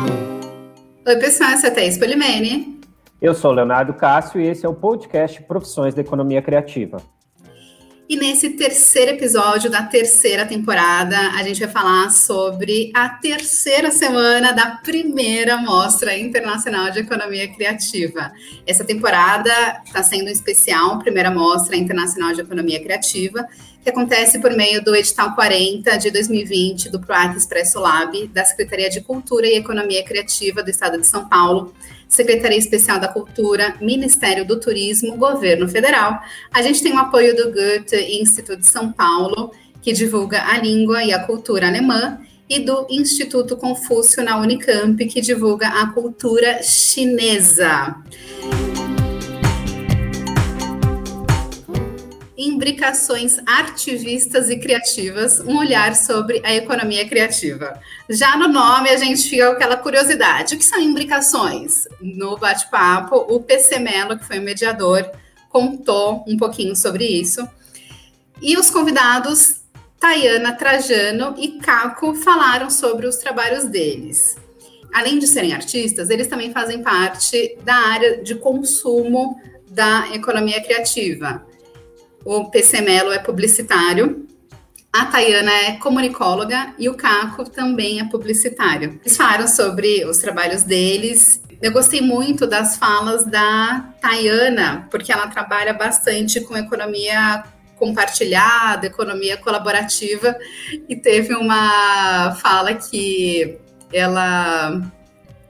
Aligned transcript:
Oi, 0.00 1.16
pessoal, 1.16 1.50
essa 1.50 1.66
é 1.66 1.70
a 1.70 1.74
Thaís 1.74 1.98
Polimene. 1.98 2.80
Eu 3.20 3.34
sou 3.34 3.50
Leonardo 3.50 3.92
Cássio 3.94 4.40
e 4.40 4.46
esse 4.46 4.64
é 4.64 4.68
o 4.68 4.74
podcast 4.74 5.42
Profissões 5.42 5.92
da 5.92 6.02
Economia 6.02 6.40
Criativa. 6.40 6.98
E 8.08 8.16
nesse 8.16 8.48
terceiro 8.48 9.10
episódio 9.10 9.70
da 9.70 9.82
terceira 9.82 10.46
temporada, 10.46 11.14
a 11.32 11.42
gente 11.42 11.60
vai 11.60 11.68
falar 11.68 12.10
sobre 12.10 12.90
a 12.94 13.06
terceira 13.10 13.90
semana 13.90 14.50
da 14.50 14.76
primeira 14.82 15.58
Mostra 15.58 16.16
Internacional 16.16 16.90
de 16.90 17.00
Economia 17.00 17.46
Criativa. 17.52 18.32
Essa 18.66 18.82
temporada 18.82 19.50
está 19.84 20.02
sendo 20.02 20.28
um 20.28 20.32
especial, 20.32 20.98
primeira 21.00 21.30
Mostra 21.30 21.76
Internacional 21.76 22.32
de 22.32 22.40
Economia 22.40 22.82
Criativa, 22.82 23.46
que 23.84 23.90
acontece 23.90 24.38
por 24.38 24.52
meio 24.52 24.82
do 24.82 24.96
edital 24.96 25.34
40 25.34 25.98
de 25.98 26.10
2020 26.10 26.88
do 26.88 26.98
PROAC 26.98 27.36
Expresso 27.36 27.78
Lab, 27.78 28.26
da 28.28 28.42
Secretaria 28.42 28.88
de 28.88 29.02
Cultura 29.02 29.46
e 29.46 29.56
Economia 29.56 30.02
Criativa 30.02 30.62
do 30.62 30.70
Estado 30.70 30.98
de 30.98 31.06
São 31.06 31.28
Paulo, 31.28 31.74
Secretaria 32.08 32.58
Especial 32.58 32.98
da 32.98 33.08
Cultura, 33.08 33.76
Ministério 33.80 34.44
do 34.44 34.58
Turismo, 34.58 35.16
Governo 35.16 35.68
Federal. 35.68 36.18
A 36.52 36.62
gente 36.62 36.82
tem 36.82 36.92
o 36.92 36.98
apoio 36.98 37.36
do 37.36 37.52
Goethe 37.52 38.20
Instituto 38.20 38.60
de 38.60 38.66
São 38.66 38.90
Paulo, 38.90 39.52
que 39.82 39.92
divulga 39.92 40.42
a 40.44 40.58
língua 40.58 41.04
e 41.04 41.12
a 41.12 41.24
cultura 41.24 41.68
alemã, 41.68 42.18
e 42.48 42.60
do 42.60 42.86
Instituto 42.88 43.56
Confúcio 43.56 44.24
na 44.24 44.40
Unicamp, 44.40 45.04
que 45.06 45.20
divulga 45.20 45.68
a 45.68 45.92
cultura 45.92 46.62
chinesa. 46.62 47.94
Imbricações 52.38 53.40
Artivistas 53.44 54.48
e 54.48 54.56
Criativas, 54.56 55.40
um 55.40 55.58
olhar 55.58 55.96
sobre 55.96 56.40
a 56.44 56.54
economia 56.54 57.04
criativa. 57.08 57.80
Já 58.08 58.36
no 58.36 58.46
nome 58.46 58.90
a 58.90 58.96
gente 58.96 59.28
fica 59.28 59.48
com 59.48 59.54
aquela 59.54 59.76
curiosidade. 59.76 60.54
O 60.54 60.58
que 60.58 60.64
são 60.64 60.80
imbricações? 60.80 61.88
No 62.00 62.38
bate-papo, 62.38 63.16
o 63.28 63.42
PC 63.42 63.80
Mello, 63.80 64.16
que 64.16 64.24
foi 64.24 64.38
o 64.38 64.42
mediador, 64.42 65.10
contou 65.48 66.24
um 66.28 66.36
pouquinho 66.36 66.76
sobre 66.76 67.04
isso. 67.04 67.44
E 68.40 68.56
os 68.56 68.70
convidados, 68.70 69.62
Tayana 69.98 70.52
Trajano 70.52 71.34
e 71.38 71.58
Caco, 71.58 72.14
falaram 72.14 72.70
sobre 72.70 73.08
os 73.08 73.16
trabalhos 73.16 73.64
deles. 73.64 74.36
Além 74.94 75.18
de 75.18 75.26
serem 75.26 75.54
artistas, 75.54 76.08
eles 76.08 76.28
também 76.28 76.52
fazem 76.52 76.84
parte 76.84 77.58
da 77.64 77.74
área 77.74 78.22
de 78.22 78.36
consumo 78.36 79.40
da 79.68 80.14
economia 80.14 80.62
criativa 80.62 81.47
o 82.24 82.50
PC 82.50 82.80
Melo 82.80 83.12
é 83.12 83.18
publicitário, 83.18 84.26
a 84.92 85.04
Tayana 85.06 85.52
é 85.52 85.72
comunicóloga 85.72 86.74
e 86.78 86.88
o 86.88 86.94
Caco 86.94 87.48
também 87.48 88.00
é 88.00 88.04
publicitário. 88.04 88.98
Eles 89.04 89.16
falaram 89.16 89.46
sobre 89.46 90.04
os 90.04 90.18
trabalhos 90.18 90.62
deles. 90.62 91.42
Eu 91.60 91.72
gostei 91.72 92.00
muito 92.00 92.46
das 92.46 92.76
falas 92.78 93.24
da 93.24 93.92
Tayana, 94.00 94.88
porque 94.90 95.12
ela 95.12 95.26
trabalha 95.26 95.74
bastante 95.74 96.40
com 96.40 96.56
economia 96.56 97.44
compartilhada, 97.76 98.86
economia 98.86 99.36
colaborativa, 99.36 100.36
e 100.88 100.96
teve 100.96 101.34
uma 101.34 102.34
fala 102.42 102.74
que 102.74 103.56
ela 103.92 104.82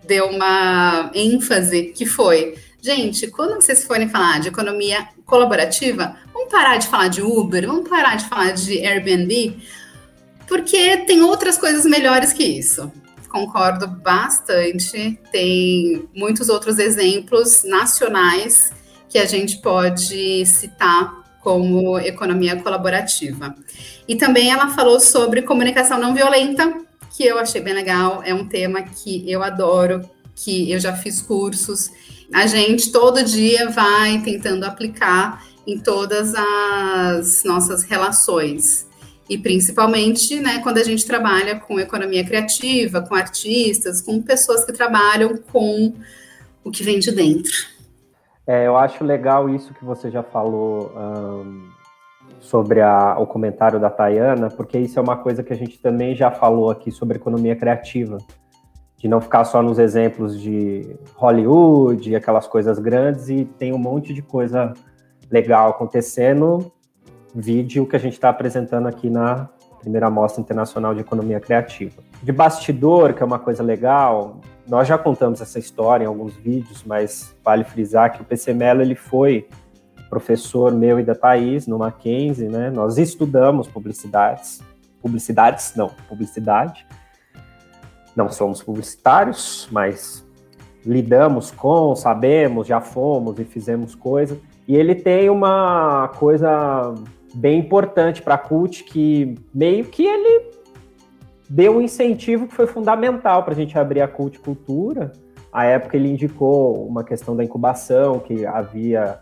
deu 0.07 0.27
uma 0.27 1.11
ênfase 1.15 1.85
que 1.97 2.05
foi 2.05 2.55
Gente, 2.81 3.27
quando 3.27 3.55
vocês 3.57 3.85
forem 3.85 4.09
falar 4.09 4.39
de 4.41 4.49
economia 4.49 5.09
colaborativa, 5.27 6.17
vamos 6.49 6.51
parar 6.51 6.79
de 6.79 6.87
falar 6.87 7.09
de 7.09 7.23
Uber, 7.23 7.67
vamos 7.67 7.89
parar 7.89 8.17
de 8.17 8.25
falar 8.25 8.53
de 8.53 8.85
Airbnb, 8.85 9.59
porque 10.47 10.97
tem 10.99 11.21
outras 11.21 11.59
coisas 11.59 11.85
melhores 11.85 12.33
que 12.33 12.43
isso. 12.43 12.91
Concordo 13.29 13.87
bastante. 13.87 15.21
Tem 15.31 16.09
muitos 16.15 16.49
outros 16.49 16.79
exemplos 16.79 17.63
nacionais 17.65 18.73
que 19.11 19.19
a 19.19 19.27
gente 19.27 19.59
pode 19.59 20.47
citar 20.47 21.23
como 21.43 21.99
economia 21.99 22.57
colaborativa. 22.57 23.55
E 24.07 24.17
também 24.17 24.51
ela 24.51 24.71
falou 24.71 24.99
sobre 24.99 25.43
comunicação 25.43 25.99
não 25.99 26.15
violenta, 26.15 26.79
que 27.15 27.25
eu 27.25 27.39
achei 27.39 27.61
bem 27.61 27.75
legal, 27.75 28.23
é 28.25 28.33
um 28.33 28.49
tema 28.49 28.83
que 28.83 29.31
eu 29.31 29.43
adoro, 29.43 30.09
que 30.35 30.71
eu 30.71 30.81
já 30.81 30.95
fiz 30.95 31.21
cursos 31.21 31.91
a 32.33 32.47
gente 32.47 32.93
todo 32.93 33.25
dia 33.25 33.71
vai 33.71 34.21
tentando 34.21 34.65
aplicar 34.65 35.45
em 35.69 35.79
todas 35.79 36.35
as 36.35 37.45
nossas 37.45 37.83
relações. 37.83 38.89
E 39.29 39.37
principalmente 39.37 40.41
né, 40.41 40.61
quando 40.63 40.79
a 40.79 40.83
gente 40.83 41.07
trabalha 41.07 41.61
com 41.61 41.79
economia 41.79 42.25
criativa, 42.25 43.03
com 43.03 43.15
artistas, 43.15 44.01
com 44.01 44.23
pessoas 44.23 44.65
que 44.65 44.73
trabalham 44.73 45.37
com 45.53 45.93
o 46.65 46.71
que 46.71 46.83
vem 46.83 46.99
de 46.99 47.13
dentro. 47.13 47.53
É, 48.47 48.67
eu 48.67 48.79
acho 48.79 49.05
legal 49.05 49.51
isso 49.51 49.75
que 49.75 49.85
você 49.85 50.11
já 50.11 50.23
falou 50.23 50.91
um, 50.97 51.69
sobre 52.41 52.81
a, 52.81 53.19
o 53.19 53.27
comentário 53.27 53.79
da 53.79 53.91
Tayana, 53.91 54.49
porque 54.49 54.79
isso 54.79 54.99
é 54.99 55.03
uma 55.03 55.19
coisa 55.19 55.43
que 55.43 55.53
a 55.53 55.57
gente 55.57 55.79
também 55.79 56.17
já 56.17 56.31
falou 56.31 56.71
aqui 56.71 56.91
sobre 56.91 57.19
economia 57.19 57.55
criativa 57.55 58.17
de 58.97 59.07
não 59.07 59.21
ficar 59.21 59.45
só 59.45 59.63
nos 59.63 59.79
exemplos 59.79 60.41
de 60.41 60.97
Hollywood, 61.15 62.17
aquelas 62.17 62.49
coisas 62.49 62.79
grandes, 62.79 63.29
e 63.29 63.45
tem 63.45 63.75
um 63.75 63.79
monte 63.79 64.15
de 64.15 64.23
coisa 64.23 64.73
legal 65.31 65.71
acontecendo. 65.71 66.73
Vídeo 67.35 67.87
que 67.87 67.97
a 67.97 67.99
gente 67.99 68.15
está 68.15 68.29
apresentando 68.31 68.87
aqui 68.87 69.11
na 69.11 69.49
primeira 69.81 70.11
Mostra 70.11 70.41
Internacional 70.41 70.95
de 70.95 71.01
Economia 71.01 71.41
Criativa. 71.41 72.03
De 72.23 72.33
bastidor, 72.33 73.15
que 73.15 73.23
é 73.23 73.27
uma 73.27 73.39
coisa 73.39 73.63
legal, 73.63 74.41
nós 74.67 74.89
já 74.89 74.99
contamos 74.99 75.41
essa 75.41 75.59
história 75.59 76.05
em 76.05 76.07
alguns 76.07 76.35
vídeos, 76.35 76.83
mas 76.85 77.35
vale 77.45 77.65
frisar 77.65 78.13
que 78.13 78.21
o 78.21 78.25
PC 78.25 78.53
Mello 78.53 78.83
ele 78.83 78.95
foi 78.95 79.49
professor 80.09 80.73
meu 80.73 80.99
e 80.99 81.05
da 81.05 81.15
Thaís 81.15 81.67
no 81.67 81.79
Mackenzie, 81.79 82.49
né? 82.49 82.71
Nós 82.71 82.99
estudamos 82.99 83.69
publicidades, 83.69 84.61
publicidades 85.01 85.75
não, 85.77 85.91
publicidade, 86.09 86.87
não 88.17 88.31
somos 88.31 88.63
publicitários, 88.63 89.69
mas 89.71 90.27
lidamos 90.85 91.51
com, 91.51 91.95
sabemos, 91.95 92.67
já 92.67 92.81
fomos 92.81 93.39
e 93.39 93.45
fizemos 93.45 93.95
coisa. 93.95 94.39
E 94.69 94.77
ele 94.77 94.95
tem 94.95 95.31
uma 95.31 96.09
coisa 96.19 96.95
bem 97.35 97.59
importante 97.59 98.21
para 98.21 98.35
a 98.35 98.39
CUT 98.39 98.85
que 98.85 99.35
meio 99.55 99.87
que 99.87 100.05
ele 100.05 100.51
deu 101.49 101.79
um 101.79 101.81
incentivo 101.81 102.47
que 102.47 102.55
foi 102.55 102.67
fundamental 102.67 103.43
para 103.43 103.55
a 103.55 103.57
gente 103.57 103.79
abrir 103.79 104.03
a 104.03 104.09
CUT 104.09 104.39
Cultura. 104.41 105.11
À 105.51 105.65
época 105.65 105.97
ele 105.97 106.11
indicou 106.11 106.87
uma 106.87 107.03
questão 107.03 107.35
da 107.35 107.43
incubação 107.43 108.19
que 108.19 108.45
havia 108.45 109.19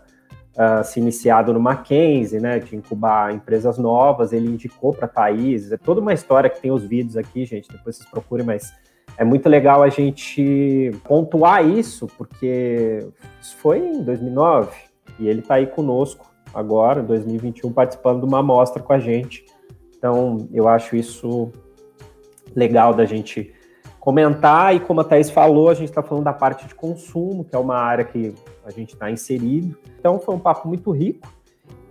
uh, 0.53 0.83
se 0.83 0.99
iniciado 0.99 1.53
no 1.53 1.61
Mackenzie, 1.61 2.41
né, 2.41 2.59
de 2.59 2.75
incubar 2.75 3.33
empresas 3.33 3.77
novas. 3.77 4.33
Ele 4.33 4.49
indicou 4.49 4.91
para 4.91 5.07
Thaís. 5.07 5.71
É 5.71 5.77
toda 5.77 6.01
uma 6.01 6.13
história 6.13 6.49
que 6.49 6.59
tem 6.59 6.71
os 6.71 6.83
vídeos 6.83 7.15
aqui, 7.15 7.45
gente. 7.45 7.69
Depois 7.69 7.95
vocês 7.95 8.09
procurem, 8.09 8.45
mas 8.45 8.73
é 9.17 9.23
muito 9.23 9.47
legal 9.47 9.81
a 9.81 9.87
gente 9.87 10.91
pontuar 11.05 11.65
isso, 11.65 12.05
porque 12.17 13.07
isso 13.41 13.55
foi 13.55 13.79
em 13.79 14.03
2009 14.03 14.87
e 15.19 15.27
ele 15.27 15.39
está 15.39 15.55
aí 15.55 15.67
conosco 15.67 16.25
agora, 16.53 17.01
em 17.01 17.05
2021, 17.05 17.71
participando 17.71 18.19
de 18.19 18.25
uma 18.25 18.39
amostra 18.39 18.81
com 18.81 18.93
a 18.93 18.99
gente. 18.99 19.45
Então, 19.97 20.47
eu 20.53 20.67
acho 20.67 20.95
isso 20.95 21.51
legal 22.55 22.93
da 22.93 23.05
gente 23.05 23.53
comentar. 23.99 24.75
E 24.75 24.79
como 24.79 25.01
a 25.01 25.03
Thais 25.03 25.29
falou, 25.29 25.69
a 25.69 25.73
gente 25.73 25.89
está 25.89 26.01
falando 26.01 26.23
da 26.23 26.33
parte 26.33 26.67
de 26.67 26.75
consumo, 26.75 27.43
que 27.43 27.55
é 27.55 27.59
uma 27.59 27.77
área 27.77 28.05
que 28.05 28.33
a 28.65 28.71
gente 28.71 28.93
está 28.93 29.11
inserido. 29.11 29.77
Então, 29.99 30.19
foi 30.19 30.35
um 30.35 30.39
papo 30.39 30.67
muito 30.67 30.91
rico. 30.91 31.27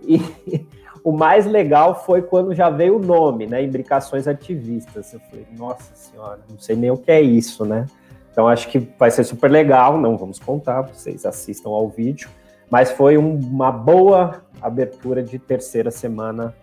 E 0.01 0.19
o 1.03 1.11
mais 1.11 1.45
legal 1.45 2.03
foi 2.03 2.21
quando 2.21 2.53
já 2.53 2.69
veio 2.69 2.97
o 2.97 2.99
nome, 2.99 3.45
né? 3.45 3.63
Imbricações 3.63 4.27
ativistas. 4.27 5.13
Eu 5.13 5.19
falei, 5.19 5.47
nossa 5.57 5.95
senhora, 5.95 6.39
não 6.49 6.59
sei 6.59 6.75
nem 6.75 6.91
o 6.91 6.97
que 6.97 7.11
é 7.11 7.21
isso, 7.21 7.65
né? 7.65 7.85
Então 8.31 8.47
acho 8.47 8.67
que 8.67 8.79
vai 8.99 9.09
ser 9.09 9.23
super 9.23 9.49
legal. 9.49 9.97
Não 9.97 10.17
vamos 10.17 10.37
contar, 10.37 10.81
vocês 10.81 11.25
assistam 11.25 11.69
ao 11.69 11.89
vídeo. 11.89 12.29
Mas 12.69 12.91
foi 12.91 13.17
um, 13.17 13.35
uma 13.35 13.71
boa 13.71 14.41
abertura 14.61 15.23
de 15.23 15.39
terceira 15.39 15.91
semana 15.91 16.53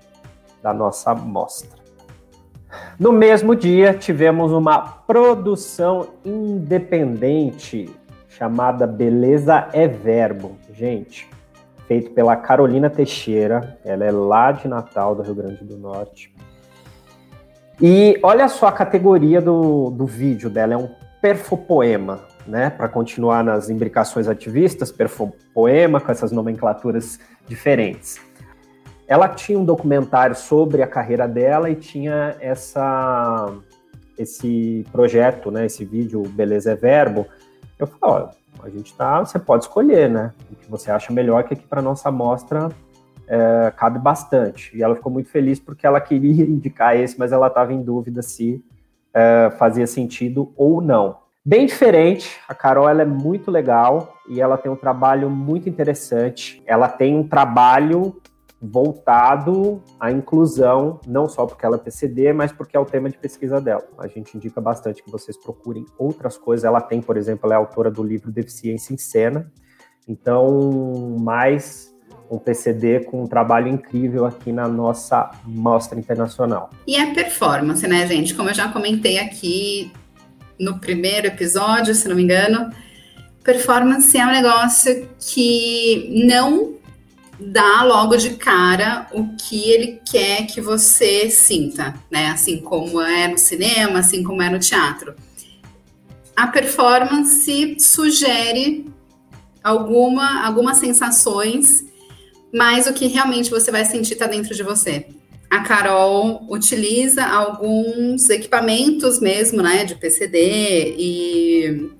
da 0.63 0.73
nossa 0.73 1.15
mostra. 1.15 1.83
No 2.99 3.13
mesmo 3.13 3.55
dia, 3.55 3.95
tivemos 3.95 4.53
uma 4.53 4.81
produção 4.81 6.09
independente 6.25 7.89
chamada 8.29 8.87
Beleza 8.87 9.69
é 9.73 9.87
Verbo. 9.87 10.57
Gente, 10.73 11.29
feito 11.87 12.11
pela 12.11 12.37
Carolina 12.37 12.91
Teixeira. 12.91 13.79
Ela 13.85 14.05
é 14.05 14.11
lá 14.11 14.53
de 14.53 14.67
Natal, 14.69 15.15
do 15.15 15.23
Rio 15.23 15.35
Grande 15.35 15.65
do 15.65 15.77
Norte. 15.77 16.35
E 17.81 18.19
olha 18.23 18.49
só 18.49 18.69
a 18.69 18.73
categoria 18.73 19.41
do, 19.41 19.91
do 19.91 20.07
vídeo 20.07 20.49
dela, 20.49 20.75
é 20.75 20.77
um 20.77 20.89
perfopoema, 21.21 22.21
né? 22.47 22.71
Para 22.71 22.89
continuar 22.89 23.43
nas 23.43 23.69
imbricações 23.71 24.29
ativistas, 24.29 24.93
perfopoema, 24.93 26.01
com 26.01 26.11
essas 26.11 26.33
nomenclaturas 26.33 27.19
diferentes. 27.47 28.21
Ela 29.07 29.29
tinha 29.29 29.59
um 29.59 29.65
documentário 29.65 30.35
sobre 30.35 30.83
a 30.83 30.87
carreira 30.87 31.29
dela 31.29 31.69
e 31.71 31.75
tinha 31.75 32.37
essa 32.41 33.53
esse 34.17 34.87
projeto, 34.93 35.51
né, 35.51 35.67
esse 35.67 35.85
vídeo 35.85 36.23
Beleza 36.23 36.71
é 36.71 36.77
Verbo, 36.77 37.27
eu 37.77 37.85
falo, 37.85 38.31
ó, 38.61 38.65
a 38.65 38.71
gente 38.71 38.95
tá, 38.95 39.19
você 39.19 39.41
pode 39.41 39.65
escolher, 39.65 40.09
né, 40.09 40.33
o 40.53 40.55
que 40.55 40.71
você 40.71 40.89
acha 40.89 41.13
melhor, 41.13 41.43
que 41.43 41.55
aqui 41.55 41.67
para 41.67 41.83
nossa 41.83 42.11
amostra 42.11 42.69
é, 43.27 43.73
cabe 43.77 43.99
bastante. 43.99 44.77
E 44.77 44.83
ela 44.83 44.95
ficou 44.95 45.11
muito 45.11 45.29
feliz 45.29 45.59
porque 45.59 45.87
ela 45.87 46.01
queria 46.01 46.45
indicar 46.47 46.97
esse, 46.97 47.19
mas 47.19 47.33
ela 47.33 47.49
estava 47.49 47.73
em 47.73 47.83
dúvida 47.83 48.23
se 48.23 48.65
é, 49.13 49.51
fazia 49.59 49.87
sentido 49.87 50.53
ou 50.57 50.81
não. 50.81 51.24
Bem 51.47 51.67
diferente, 51.67 52.39
a 52.49 52.55
Carol 52.55 52.89
ela 52.89 53.03
é 53.03 53.05
muito 53.05 53.51
legal 53.51 54.17
e 54.27 54.41
ela 54.41 54.57
tem 54.57 54.73
um 54.73 54.77
trabalho 54.77 55.29
muito 55.29 55.69
interessante. 55.69 56.63
Ela 56.65 56.89
tem 56.89 57.15
um 57.15 57.29
trabalho 57.29 58.19
voltado 58.63 59.83
à 60.01 60.11
inclusão, 60.11 60.99
não 61.07 61.29
só 61.29 61.45
porque 61.45 61.67
ela 61.67 61.77
é 61.77 61.79
PCD, 61.79 62.33
mas 62.33 62.51
porque 62.51 62.75
é 62.75 62.81
o 62.81 62.87
tema 62.87 63.11
de 63.11 63.19
pesquisa 63.19 63.61
dela. 63.61 63.87
A 63.99 64.09
gente 64.09 64.35
indica 64.35 64.59
bastante 64.59 65.03
que 65.03 65.11
vocês 65.11 65.37
procurem 65.37 65.85
outras 65.99 66.39
coisas. 66.39 66.65
Ela 66.65 66.81
tem, 66.81 67.03
por 67.03 67.19
exemplo, 67.19 67.41
ela 67.45 67.57
é 67.57 67.59
autora 67.59 67.91
do 67.91 68.03
livro 68.03 68.33
Deficiência 68.33 68.95
em 68.95 68.97
Cena. 68.97 69.53
Então, 70.09 71.15
mais 71.21 71.95
um 72.31 72.39
PCD 72.39 73.01
com 73.01 73.23
um 73.23 73.27
trabalho 73.27 73.69
incrível 73.69 74.25
aqui 74.25 74.51
na 74.51 74.67
nossa 74.67 75.31
mostra 75.45 75.99
internacional. 75.99 76.71
E 76.87 76.97
a 76.97 77.13
performance, 77.13 77.87
né, 77.87 78.07
gente? 78.07 78.35
Como 78.35 78.49
eu 78.49 78.55
já 78.55 78.73
comentei 78.73 79.19
aqui 79.19 79.93
no 80.59 80.79
primeiro 80.79 81.27
episódio, 81.27 81.95
se 81.95 82.09
não 82.09 82.17
me 82.17 82.23
engano, 82.23 82.71
performance 83.43 84.17
é 84.17 84.27
um 84.27 84.31
negócio 84.31 85.09
que 85.19 86.25
não 86.27 86.75
dá 87.39 87.83
logo 87.83 88.17
de 88.17 88.31
cara 88.37 89.07
o 89.13 89.37
que 89.37 89.71
ele 89.71 90.01
quer 90.11 90.47
que 90.47 90.61
você 90.61 91.29
sinta, 91.29 91.95
né? 92.11 92.29
Assim 92.29 92.59
como 92.59 93.01
é 93.01 93.29
no 93.29 93.39
cinema, 93.39 93.99
assim 93.99 94.23
como 94.23 94.43
é 94.43 94.49
no 94.49 94.59
teatro. 94.59 95.15
A 96.37 96.47
performance 96.47 97.77
sugere 97.79 98.87
alguma, 99.63 100.45
algumas 100.45 100.79
sensações, 100.79 101.85
mas 102.53 102.87
o 102.87 102.93
que 102.93 103.07
realmente 103.07 103.51
você 103.51 103.71
vai 103.71 103.85
sentir 103.85 104.15
está 104.15 104.27
dentro 104.27 104.55
de 104.55 104.63
você. 104.63 105.07
A 105.55 105.61
Carol 105.61 106.47
utiliza 106.49 107.25
alguns 107.25 108.29
equipamentos 108.29 109.21
mesmo, 109.21 109.63
né, 109.63 109.85
de 109.85 109.95
PCD 109.95 110.95
e, 110.99 111.91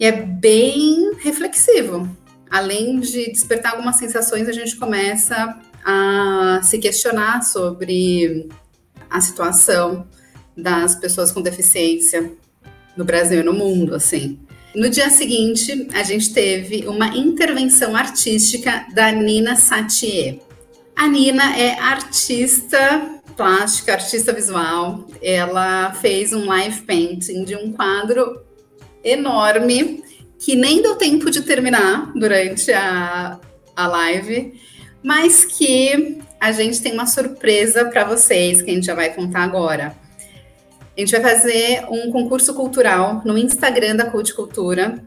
e 0.00 0.04
é 0.06 0.12
bem 0.12 1.14
reflexivo 1.18 2.08
além 2.50 3.00
de 3.00 3.30
despertar 3.30 3.72
algumas 3.72 3.96
sensações, 3.96 4.48
a 4.48 4.52
gente 4.52 4.76
começa 4.76 5.58
a 5.84 6.60
se 6.62 6.78
questionar 6.78 7.42
sobre 7.42 8.48
a 9.10 9.20
situação 9.20 10.06
das 10.56 10.94
pessoas 10.94 11.30
com 11.30 11.42
deficiência 11.42 12.32
no 12.96 13.04
Brasil 13.04 13.40
e 13.40 13.44
no 13.44 13.52
mundo, 13.52 13.94
assim. 13.94 14.38
No 14.74 14.88
dia 14.88 15.10
seguinte, 15.10 15.88
a 15.94 16.02
gente 16.02 16.32
teve 16.32 16.86
uma 16.86 17.08
intervenção 17.08 17.96
artística 17.96 18.86
da 18.94 19.10
Nina 19.12 19.56
Satie. 19.56 20.40
A 20.96 21.06
Nina 21.08 21.58
é 21.58 21.78
artista 21.78 23.20
plástica, 23.36 23.92
artista 23.92 24.32
visual. 24.32 25.06
Ela 25.20 25.92
fez 25.92 26.32
um 26.32 26.46
live 26.46 26.80
painting 26.82 27.44
de 27.44 27.54
um 27.54 27.70
quadro 27.70 28.42
enorme 29.04 30.02
que 30.38 30.56
nem 30.56 30.80
deu 30.80 30.96
tempo 30.96 31.30
de 31.30 31.42
terminar 31.42 32.12
durante 32.14 32.72
a, 32.72 33.38
a 33.74 33.86
live, 33.86 34.58
mas 35.02 35.44
que 35.44 36.18
a 36.40 36.50
gente 36.50 36.80
tem 36.80 36.92
uma 36.94 37.06
surpresa 37.06 37.84
para 37.86 38.04
vocês 38.04 38.62
que 38.62 38.70
a 38.70 38.74
gente 38.74 38.86
já 38.86 38.94
vai 38.94 39.12
contar 39.12 39.40
agora. 39.40 39.94
A 40.96 41.00
gente 41.00 41.12
vai 41.12 41.20
fazer 41.20 41.84
um 41.90 42.10
concurso 42.10 42.54
cultural 42.54 43.20
no 43.24 43.36
Instagram 43.36 43.96
da 43.96 44.06
Culticultura 44.06 45.02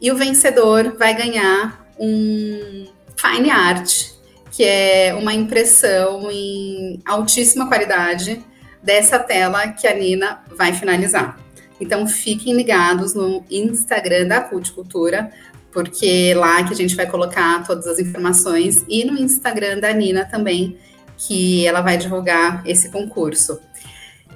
e 0.00 0.10
o 0.10 0.16
vencedor 0.16 0.96
vai 0.98 1.14
ganhar 1.14 1.88
um 1.98 2.86
fine 3.16 3.50
art, 3.50 4.17
que 4.58 4.64
é 4.64 5.14
uma 5.14 5.32
impressão 5.32 6.28
em 6.32 7.00
altíssima 7.06 7.68
qualidade 7.68 8.44
dessa 8.82 9.16
tela 9.16 9.68
que 9.68 9.86
a 9.86 9.94
Nina 9.94 10.42
vai 10.52 10.72
finalizar. 10.72 11.38
Então 11.80 12.08
fiquem 12.08 12.56
ligados 12.56 13.14
no 13.14 13.44
Instagram 13.48 14.26
da 14.26 14.40
Culticultura, 14.40 15.30
porque 15.70 16.34
lá 16.34 16.64
que 16.64 16.72
a 16.72 16.76
gente 16.76 16.96
vai 16.96 17.06
colocar 17.06 17.64
todas 17.64 17.86
as 17.86 18.00
informações 18.00 18.84
e 18.88 19.04
no 19.04 19.16
Instagram 19.16 19.78
da 19.78 19.92
Nina 19.92 20.24
também, 20.24 20.76
que 21.16 21.64
ela 21.64 21.80
vai 21.80 21.96
divulgar 21.96 22.66
esse 22.66 22.90
concurso. 22.90 23.60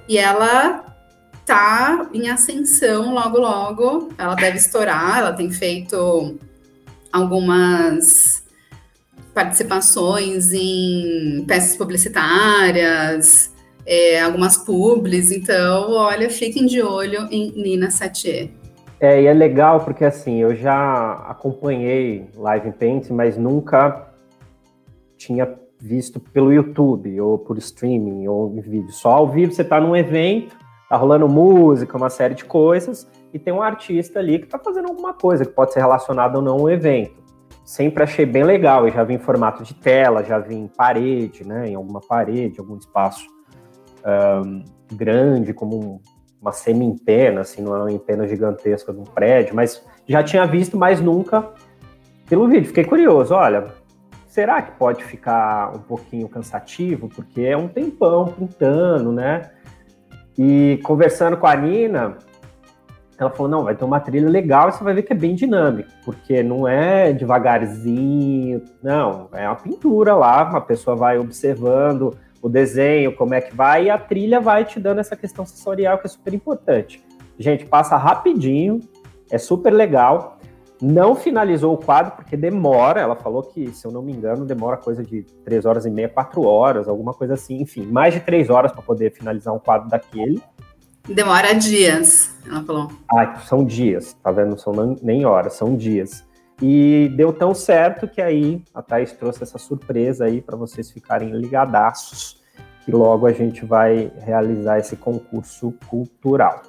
E 0.08 0.19
ela 0.19 0.84
tá 1.44 2.08
em 2.14 2.30
ascensão 2.30 3.12
logo 3.12 3.38
logo, 3.40 4.10
ela 4.16 4.36
deve 4.36 4.58
estourar, 4.58 5.19
ela 5.19 5.32
tem 5.32 5.50
feito 5.50 6.38
algumas 7.10 8.42
participações 9.34 10.52
em 10.52 11.44
peças 11.46 11.76
publicitárias, 11.76 13.52
é, 13.87 14.20
algumas 14.20 14.56
publis, 14.56 15.31
então, 15.31 15.93
olha, 15.93 16.31
fiquem 16.31 16.67
de 16.67 16.82
olho 16.82 17.26
em 17.31 17.50
Nina 17.52 17.90
Satie. 17.90 18.55
É, 19.00 19.20
e 19.20 19.26
é 19.26 19.34
legal 19.34 19.81
porque, 19.81 20.05
assim, 20.05 20.38
eu 20.38 20.55
já 20.55 21.14
acompanhei 21.29 22.29
Live 22.37 22.73
Paint, 22.73 23.11
mas 23.11 23.37
nunca 23.37 24.12
tinha 25.17 25.52
visto 25.81 26.20
pelo 26.20 26.52
YouTube, 26.52 27.20
ou 27.20 27.37
por 27.37 27.58
streaming, 27.58 28.29
ou 28.29 28.56
em 28.56 28.61
vídeo. 28.61 28.93
Só 28.93 29.11
ao 29.11 29.29
vivo 29.29 29.52
você 29.52 29.62
está 29.62 29.81
num 29.81 29.96
evento, 29.96 30.55
tá 30.88 30.96
rolando 30.96 31.29
música, 31.29 31.96
uma 31.96 32.11
série 32.11 32.34
de 32.34 32.44
coisas, 32.44 33.08
e 33.34 33.38
tem 33.38 33.52
um 33.52 33.61
artista 33.61 34.20
ali 34.20 34.38
que 34.38 34.44
está 34.44 34.58
fazendo 34.58 34.88
alguma 34.88 35.12
coisa 35.12 35.44
que 35.44 35.50
pode 35.50 35.73
ser 35.73 35.81
relacionada 35.81 36.38
ou 36.38 36.44
não 36.44 36.61
ao 36.61 36.70
evento. 36.70 37.21
Sempre 37.64 38.02
achei 38.02 38.26
bem 38.26 38.42
legal, 38.42 38.86
eu 38.86 38.92
já 38.92 39.04
vi 39.04 39.14
em 39.14 39.18
formato 39.18 39.62
de 39.62 39.74
tela, 39.74 40.24
já 40.24 40.38
vi 40.38 40.54
em 40.54 40.66
parede, 40.66 41.46
né, 41.46 41.68
em 41.68 41.74
alguma 41.74 42.00
parede, 42.00 42.58
algum 42.58 42.76
espaço 42.76 43.26
um, 44.44 44.64
grande, 44.92 45.54
como 45.54 45.78
um, 45.78 46.00
uma 46.40 46.52
semi-empena, 46.52 47.42
assim, 47.42 47.62
não 47.62 47.74
é 47.76 47.78
uma 47.78 47.92
empena 47.92 48.26
gigantesca 48.26 48.92
de 48.92 48.98
um 48.98 49.04
prédio, 49.04 49.54
mas 49.54 49.84
já 50.06 50.22
tinha 50.22 50.44
visto, 50.44 50.76
mas 50.76 51.00
nunca 51.00 51.50
pelo 52.28 52.48
vídeo. 52.48 52.66
Fiquei 52.66 52.84
curioso, 52.84 53.34
olha, 53.34 53.66
será 54.26 54.60
que 54.60 54.72
pode 54.72 55.04
ficar 55.04 55.74
um 55.74 55.80
pouquinho 55.80 56.28
cansativo? 56.28 57.08
Porque 57.08 57.42
é 57.42 57.56
um 57.56 57.68
tempão 57.68 58.26
pintando, 58.26 59.12
né? 59.12 59.50
E 60.36 60.80
conversando 60.82 61.36
com 61.36 61.46
a 61.46 61.54
Nina, 61.54 62.16
ela 63.19 63.31
falou: 63.31 63.50
não, 63.50 63.64
vai 63.64 63.74
ter 63.74 63.84
uma 63.84 64.00
trilha 64.00 64.28
legal 64.28 64.69
e 64.69 64.72
você 64.72 64.82
vai 64.82 64.94
ver 64.94 65.02
que 65.02 65.12
é 65.12 65.16
bem 65.16 65.34
dinâmico, 65.34 65.90
porque 66.04 66.42
não 66.42 66.66
é 66.66 67.12
devagarzinho, 67.12 68.62
não, 68.82 69.28
é 69.32 69.46
uma 69.46 69.56
pintura 69.56 70.14
lá, 70.14 70.48
uma 70.48 70.60
pessoa 70.60 70.96
vai 70.96 71.19
observando 71.19 72.16
o 72.40 72.48
desenho, 72.48 73.14
como 73.14 73.34
é 73.34 73.40
que 73.40 73.54
vai, 73.54 73.84
e 73.84 73.90
a 73.90 73.96
trilha 73.96 74.40
vai 74.40 74.64
te 74.64 74.81
dando 74.81 74.98
essa 74.98 75.14
questão 75.14 75.46
sensorial 75.46 75.98
que 75.98 76.06
é 76.06 76.10
super 76.10 76.34
importante. 76.34 77.02
Gente, 77.38 77.64
passa 77.64 77.96
rapidinho, 77.96 78.81
é 79.31 79.38
super 79.38 79.72
legal. 79.72 80.38
Não 80.81 81.14
finalizou 81.14 81.72
o 81.72 81.78
quadro 81.78 82.12
porque 82.16 82.36
demora. 82.36 83.00
Ela 83.00 83.14
falou 83.14 83.42
que, 83.44 83.72
se 83.72 83.86
eu 83.86 83.92
não 83.92 84.02
me 84.02 84.12
engano, 84.12 84.44
demora 84.44 84.76
coisa 84.76 85.02
de 85.02 85.22
três 85.44 85.64
horas 85.64 85.86
e 85.86 85.90
meia, 85.90 86.08
quatro 86.08 86.42
horas, 86.42 86.88
alguma 86.88 87.14
coisa 87.14 87.34
assim. 87.34 87.60
Enfim, 87.60 87.86
mais 87.86 88.12
de 88.14 88.20
três 88.20 88.50
horas 88.50 88.72
para 88.72 88.82
poder 88.82 89.12
finalizar 89.12 89.54
um 89.54 89.60
quadro 89.60 89.88
daquele. 89.88 90.42
Demora 91.08 91.52
dias, 91.54 92.32
ela 92.46 92.62
falou. 92.62 92.88
Ah, 93.10 93.36
são 93.40 93.64
dias, 93.64 94.16
tá 94.22 94.30
vendo? 94.30 94.50
Não 94.50 94.58
são 94.58 94.72
nem 95.02 95.24
horas, 95.24 95.54
são 95.54 95.76
dias. 95.76 96.24
E 96.60 97.12
deu 97.16 97.32
tão 97.32 97.54
certo 97.54 98.06
que 98.06 98.22
aí 98.22 98.62
a 98.72 98.80
Thais 98.80 99.12
trouxe 99.12 99.42
essa 99.42 99.58
surpresa 99.58 100.26
aí 100.26 100.40
para 100.40 100.56
vocês 100.56 100.92
ficarem 100.92 101.30
ligadaços, 101.30 102.40
que 102.84 102.92
logo 102.92 103.26
a 103.26 103.32
gente 103.32 103.64
vai 103.64 104.12
realizar 104.18 104.78
esse 104.78 104.94
concurso 104.94 105.74
cultural. 105.88 106.62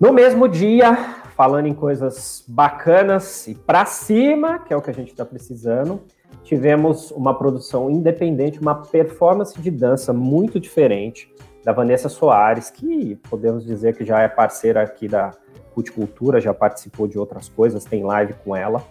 No 0.00 0.14
mesmo 0.14 0.48
dia, 0.48 0.94
falando 1.36 1.66
em 1.66 1.74
coisas 1.74 2.44
bacanas 2.48 3.46
e 3.48 3.54
para 3.54 3.84
cima, 3.84 4.60
que 4.60 4.72
é 4.72 4.76
o 4.76 4.80
que 4.80 4.90
a 4.90 4.94
gente 4.94 5.10
está 5.10 5.26
precisando, 5.26 6.00
tivemos 6.42 7.10
uma 7.10 7.36
produção 7.36 7.90
independente, 7.90 8.58
uma 8.60 8.76
performance 8.76 9.60
de 9.60 9.70
dança 9.70 10.10
muito 10.10 10.58
diferente 10.58 11.30
da 11.64 11.72
Vanessa 11.72 12.08
Soares, 12.08 12.70
que 12.70 13.16
podemos 13.28 13.64
dizer 13.64 13.96
que 13.96 14.04
já 14.04 14.20
é 14.20 14.28
parceira 14.28 14.82
aqui 14.82 15.08
da 15.08 15.32
Culticultura, 15.74 16.40
já 16.40 16.52
participou 16.52 17.06
de 17.06 17.18
outras 17.18 17.48
coisas, 17.48 17.84
tem 17.84 18.02
live 18.02 18.34
com 18.44 18.56
ela. 18.56 18.82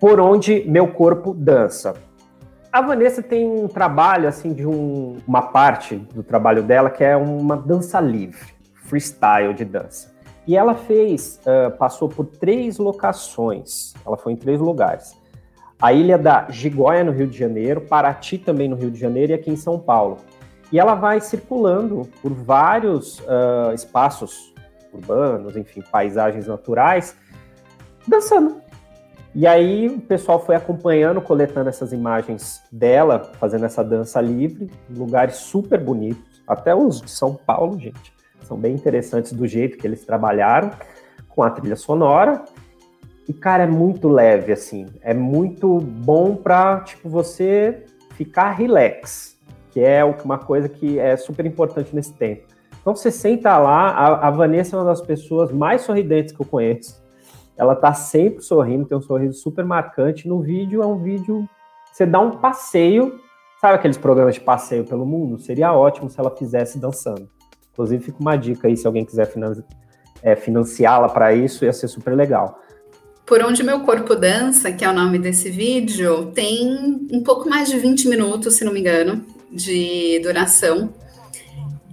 Por 0.00 0.20
onde 0.20 0.64
meu 0.68 0.88
corpo 0.88 1.34
dança. 1.34 1.94
A 2.72 2.82
Vanessa 2.82 3.22
tem 3.22 3.46
um 3.46 3.66
trabalho, 3.66 4.28
assim, 4.28 4.52
de 4.52 4.66
um, 4.66 5.16
uma 5.26 5.42
parte 5.42 5.96
do 5.96 6.22
trabalho 6.22 6.62
dela 6.62 6.90
que 6.90 7.02
é 7.02 7.16
uma 7.16 7.56
dança 7.56 8.00
livre, 8.00 8.54
freestyle 8.84 9.54
de 9.54 9.64
dança. 9.64 10.12
E 10.46 10.56
ela 10.56 10.74
fez, 10.74 11.40
uh, 11.42 11.76
passou 11.76 12.08
por 12.08 12.26
três 12.26 12.78
locações, 12.78 13.94
ela 14.06 14.16
foi 14.16 14.32
em 14.32 14.36
três 14.36 14.60
lugares. 14.60 15.14
A 15.80 15.92
ilha 15.92 16.18
da 16.18 16.46
Gigóia, 16.50 17.04
no 17.04 17.12
Rio 17.12 17.26
de 17.26 17.38
Janeiro, 17.38 17.82
Paraty 17.82 18.38
também 18.38 18.68
no 18.68 18.74
Rio 18.74 18.90
de 18.90 18.98
Janeiro 18.98 19.32
e 19.32 19.34
aqui 19.34 19.50
em 19.50 19.56
São 19.56 19.78
Paulo. 19.78 20.18
E 20.70 20.78
ela 20.78 20.94
vai 20.94 21.20
circulando 21.20 22.08
por 22.20 22.32
vários 22.32 23.20
uh, 23.20 23.72
espaços 23.74 24.54
urbanos, 24.92 25.56
enfim, 25.56 25.82
paisagens 25.82 26.46
naturais, 26.46 27.16
dançando. 28.06 28.60
E 29.34 29.46
aí 29.46 29.88
o 29.88 30.00
pessoal 30.00 30.44
foi 30.44 30.56
acompanhando, 30.56 31.20
coletando 31.20 31.68
essas 31.68 31.92
imagens 31.92 32.62
dela, 32.72 33.30
fazendo 33.38 33.66
essa 33.66 33.84
dança 33.84 34.20
livre, 34.20 34.70
lugares 34.90 35.36
super 35.36 35.82
bonitos, 35.82 36.42
até 36.46 36.74
os 36.74 37.00
de 37.00 37.10
São 37.10 37.34
Paulo, 37.34 37.78
gente, 37.78 38.12
são 38.42 38.56
bem 38.56 38.74
interessantes 38.74 39.32
do 39.32 39.46
jeito 39.46 39.76
que 39.76 39.86
eles 39.86 40.04
trabalharam 40.04 40.70
com 41.28 41.42
a 41.42 41.50
trilha 41.50 41.76
sonora. 41.76 42.42
E 43.28 43.32
cara, 43.34 43.64
é 43.64 43.66
muito 43.66 44.08
leve 44.08 44.50
assim, 44.50 44.86
é 45.02 45.12
muito 45.12 45.78
bom 45.78 46.34
para 46.34 46.80
tipo 46.80 47.10
você 47.10 47.84
ficar 48.12 48.52
relax, 48.52 49.37
que 49.70 49.80
é 49.80 50.04
uma 50.04 50.38
coisa 50.38 50.68
que 50.68 50.98
é 50.98 51.16
super 51.16 51.44
importante 51.46 51.94
nesse 51.94 52.12
tempo. 52.12 52.46
Então 52.80 52.94
você 52.94 53.10
senta 53.10 53.56
lá, 53.58 53.90
a, 53.90 54.28
a 54.28 54.30
Vanessa 54.30 54.76
é 54.76 54.78
uma 54.78 54.84
das 54.86 55.00
pessoas 55.00 55.52
mais 55.52 55.82
sorridentes 55.82 56.34
que 56.34 56.40
eu 56.40 56.46
conheço. 56.46 57.02
Ela 57.56 57.74
tá 57.74 57.92
sempre 57.92 58.42
sorrindo, 58.42 58.86
tem 58.86 58.96
um 58.96 59.02
sorriso 59.02 59.38
super 59.38 59.64
marcante. 59.64 60.28
No 60.28 60.40
vídeo 60.40 60.82
é 60.82 60.86
um 60.86 60.98
vídeo 60.98 61.48
você 61.98 62.06
dá 62.06 62.20
um 62.20 62.30
passeio, 62.30 63.18
sabe 63.60 63.74
aqueles 63.74 63.98
programas 63.98 64.36
de 64.36 64.40
passeio 64.40 64.84
pelo 64.84 65.04
mundo? 65.04 65.36
Seria 65.40 65.72
ótimo 65.72 66.08
se 66.08 66.20
ela 66.20 66.30
fizesse 66.30 66.78
dançando. 66.78 67.28
Inclusive 67.72 68.04
fica 68.04 68.18
uma 68.20 68.36
dica 68.36 68.68
aí 68.68 68.76
se 68.76 68.86
alguém 68.86 69.04
quiser 69.04 69.28
é, 70.22 70.36
financiá-la 70.36 71.08
para 71.08 71.34
isso, 71.34 71.64
ia 71.64 71.72
ser 71.72 71.88
super 71.88 72.14
legal. 72.14 72.62
Por 73.26 73.42
Onde 73.42 73.64
Meu 73.64 73.80
Corpo 73.80 74.14
Dança, 74.14 74.70
que 74.70 74.84
é 74.84 74.88
o 74.88 74.92
nome 74.92 75.18
desse 75.18 75.50
vídeo, 75.50 76.26
tem 76.26 77.08
um 77.12 77.22
pouco 77.24 77.48
mais 77.48 77.68
de 77.68 77.76
20 77.76 78.08
minutos, 78.08 78.54
se 78.54 78.64
não 78.64 78.72
me 78.72 78.78
engano, 78.78 79.24
de 79.50 80.20
duração. 80.22 80.94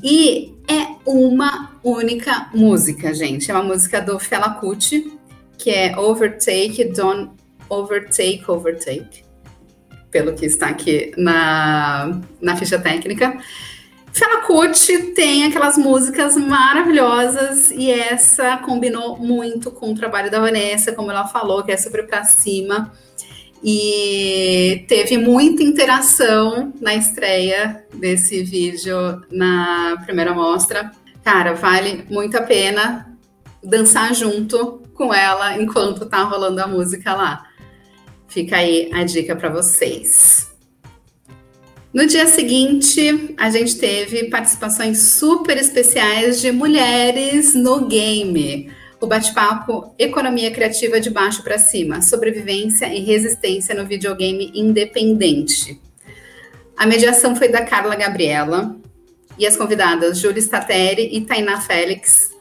E 0.03 0.53
é 0.67 0.95
uma 1.05 1.79
única 1.83 2.49
música, 2.53 3.13
gente. 3.13 3.49
É 3.49 3.53
uma 3.53 3.63
música 3.63 4.01
do 4.01 4.19
Fela 4.19 4.49
Kuti, 4.51 5.11
que 5.57 5.69
é 5.69 5.97
Overtake, 5.97 6.85
Don't 6.85 7.31
Overtake, 7.69 8.43
Overtake. 8.47 9.23
Pelo 10.11 10.33
que 10.33 10.45
está 10.45 10.67
aqui 10.67 11.11
na, 11.17 12.21
na 12.41 12.55
ficha 12.55 12.79
técnica. 12.79 13.37
Fela 14.11 14.41
Kuti 14.43 15.11
tem 15.13 15.43
aquelas 15.43 15.77
músicas 15.77 16.37
maravilhosas 16.37 17.69
e 17.71 17.91
essa 17.91 18.57
combinou 18.57 19.17
muito 19.17 19.69
com 19.69 19.91
o 19.91 19.95
trabalho 19.95 20.31
da 20.31 20.39
Vanessa, 20.39 20.93
como 20.93 21.11
ela 21.11 21.27
falou, 21.27 21.63
que 21.63 21.71
é 21.71 21.77
super 21.77 22.07
pra 22.07 22.23
cima. 22.23 22.93
E 23.67 24.85
teve 24.87 25.17
muita 25.17 25.63
interação 25.63 26.71
na 26.79 26.93
estreia 26.93 27.83
desse 27.95 28.43
vídeo 28.43 28.95
na 29.31 29.97
primeira 30.05 30.35
mostra. 30.35 30.91
Cara, 31.23 31.53
vale 31.53 32.05
muito 32.07 32.37
a 32.37 32.43
pena 32.43 33.17
dançar 33.63 34.13
junto 34.13 34.83
com 34.93 35.11
ela 35.11 35.59
enquanto 35.59 36.05
tá 36.05 36.21
rolando 36.21 36.61
a 36.61 36.67
música 36.67 37.15
lá. 37.15 37.47
Fica 38.27 38.57
aí 38.57 38.91
a 38.93 39.03
dica 39.03 39.35
para 39.35 39.49
vocês. 39.49 40.53
No 41.91 42.05
dia 42.05 42.27
seguinte, 42.27 43.33
a 43.35 43.49
gente 43.49 43.77
teve 43.79 44.25
participações 44.25 44.99
super 44.99 45.57
especiais 45.57 46.39
de 46.39 46.51
mulheres 46.51 47.55
no 47.55 47.87
game. 47.87 48.69
O 49.05 49.07
bate-papo 49.07 49.93
Economia 49.99 50.49
Criativa 50.49 50.99
de 50.99 51.11
Baixo 51.11 51.43
para 51.43 51.59
Cima, 51.59 52.01
Sobrevivência 52.01 52.91
e 52.91 53.01
Resistência 53.01 53.75
no 53.75 53.85
Videogame 53.85 54.51
Independente. 54.55 55.79
A 56.75 56.87
mediação 56.87 57.35
foi 57.35 57.47
da 57.47 57.63
Carla 57.63 57.95
Gabriela 57.95 58.75
e 59.37 59.45
as 59.45 59.55
convidadas 59.55 60.17
Júlia 60.17 60.41
Stateri 60.41 61.07
e 61.15 61.21
Tainá 61.21 61.61
Félix, 61.61 62.31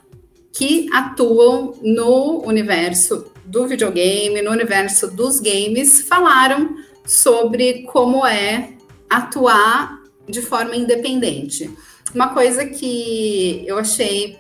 que 0.55 0.89
atuam 0.91 1.75
no 1.83 2.43
universo 2.47 3.31
do 3.45 3.69
videogame, 3.69 4.41
no 4.41 4.51
universo 4.51 5.09
dos 5.09 5.41
games, 5.41 6.01
falaram 6.09 6.77
sobre 7.05 7.83
como 7.83 8.27
é 8.27 8.71
atuar 9.11 10.01
de 10.27 10.41
forma 10.41 10.75
independente. 10.75 11.71
Uma 12.15 12.33
coisa 12.33 12.65
que 12.65 13.65
eu 13.67 13.77
achei 13.77 14.39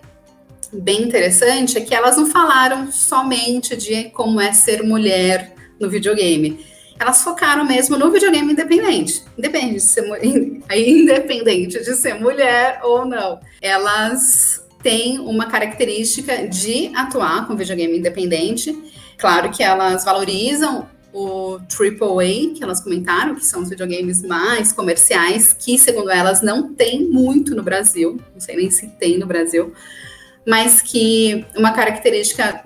bem 0.74 1.02
interessante 1.02 1.78
é 1.78 1.80
que 1.80 1.94
elas 1.94 2.16
não 2.16 2.26
falaram 2.26 2.90
somente 2.90 3.76
de 3.76 4.04
como 4.10 4.40
é 4.40 4.52
ser 4.52 4.82
mulher 4.82 5.54
no 5.78 5.88
videogame. 5.88 6.64
Elas 6.98 7.22
focaram 7.22 7.64
mesmo 7.64 7.96
no 7.96 8.10
videogame 8.10 8.52
independente, 8.52 9.22
independente 9.36 9.74
de 9.74 9.80
ser, 9.80 10.04
independente 10.76 11.78
de 11.82 11.94
ser 11.94 12.14
mulher 12.14 12.80
ou 12.82 13.04
não. 13.04 13.40
Elas 13.60 14.64
têm 14.82 15.18
uma 15.18 15.46
característica 15.46 16.46
de 16.46 16.90
atuar 16.94 17.46
com 17.46 17.56
videogame 17.56 17.98
independente. 17.98 18.76
Claro 19.18 19.50
que 19.50 19.62
elas 19.62 20.04
valorizam 20.04 20.86
o 21.12 21.58
AAA, 21.58 22.54
que 22.54 22.58
elas 22.62 22.80
comentaram, 22.80 23.36
que 23.36 23.46
são 23.46 23.62
os 23.62 23.68
videogames 23.68 24.20
mais 24.22 24.72
comerciais, 24.72 25.52
que, 25.52 25.78
segundo 25.78 26.10
elas, 26.10 26.42
não 26.42 26.74
tem 26.74 27.06
muito 27.06 27.54
no 27.54 27.62
Brasil, 27.62 28.20
não 28.32 28.40
sei 28.40 28.56
nem 28.56 28.70
se 28.70 28.88
tem 28.88 29.16
no 29.16 29.24
Brasil, 29.24 29.72
mas 30.46 30.82
que 30.82 31.44
uma 31.56 31.72
característica 31.72 32.64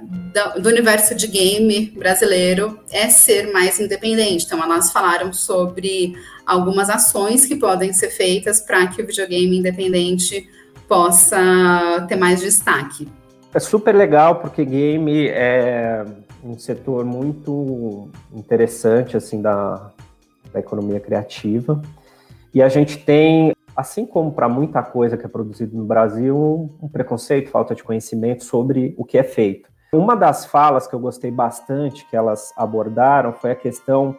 do, 0.60 0.68
universo 0.68 1.14
de 1.14 1.26
game 1.26 1.92
brasileiro 1.96 2.80
é 2.90 3.08
ser 3.08 3.52
mais 3.52 3.78
independente. 3.78 4.44
Então, 4.44 4.62
elas 4.62 4.92
falaram 4.92 5.32
sobre 5.32 6.14
algumas 6.44 6.90
ações 6.90 7.44
que 7.44 7.56
podem 7.56 7.92
ser 7.92 8.10
feitas 8.10 8.60
para 8.60 8.86
que 8.88 9.02
o 9.02 9.06
videogame 9.06 9.58
independente 9.58 10.48
possa 10.88 12.06
ter 12.08 12.16
mais 12.16 12.40
destaque. 12.40 13.06
É 13.54 13.60
super 13.60 13.94
legal 13.94 14.36
porque 14.36 14.64
game 14.64 15.28
é 15.28 16.04
um 16.42 16.58
setor 16.58 17.04
muito 17.04 18.08
interessante 18.34 19.16
assim 19.16 19.40
da, 19.40 19.90
da 20.52 20.60
economia 20.60 21.00
criativa. 21.00 21.80
E 22.54 22.62
a 22.62 22.68
gente 22.68 22.98
tem, 22.98 23.52
assim 23.78 24.04
como 24.04 24.32
para 24.32 24.48
muita 24.48 24.82
coisa 24.82 25.16
que 25.16 25.24
é 25.24 25.28
produzida 25.28 25.76
no 25.76 25.84
Brasil, 25.84 26.68
um 26.82 26.88
preconceito, 26.88 27.48
falta 27.48 27.76
de 27.76 27.84
conhecimento 27.84 28.42
sobre 28.42 28.92
o 28.98 29.04
que 29.04 29.16
é 29.16 29.22
feito. 29.22 29.70
Uma 29.92 30.16
das 30.16 30.44
falas 30.44 30.88
que 30.88 30.94
eu 30.96 30.98
gostei 30.98 31.30
bastante 31.30 32.04
que 32.10 32.16
elas 32.16 32.52
abordaram 32.56 33.32
foi 33.32 33.52
a 33.52 33.54
questão 33.54 34.16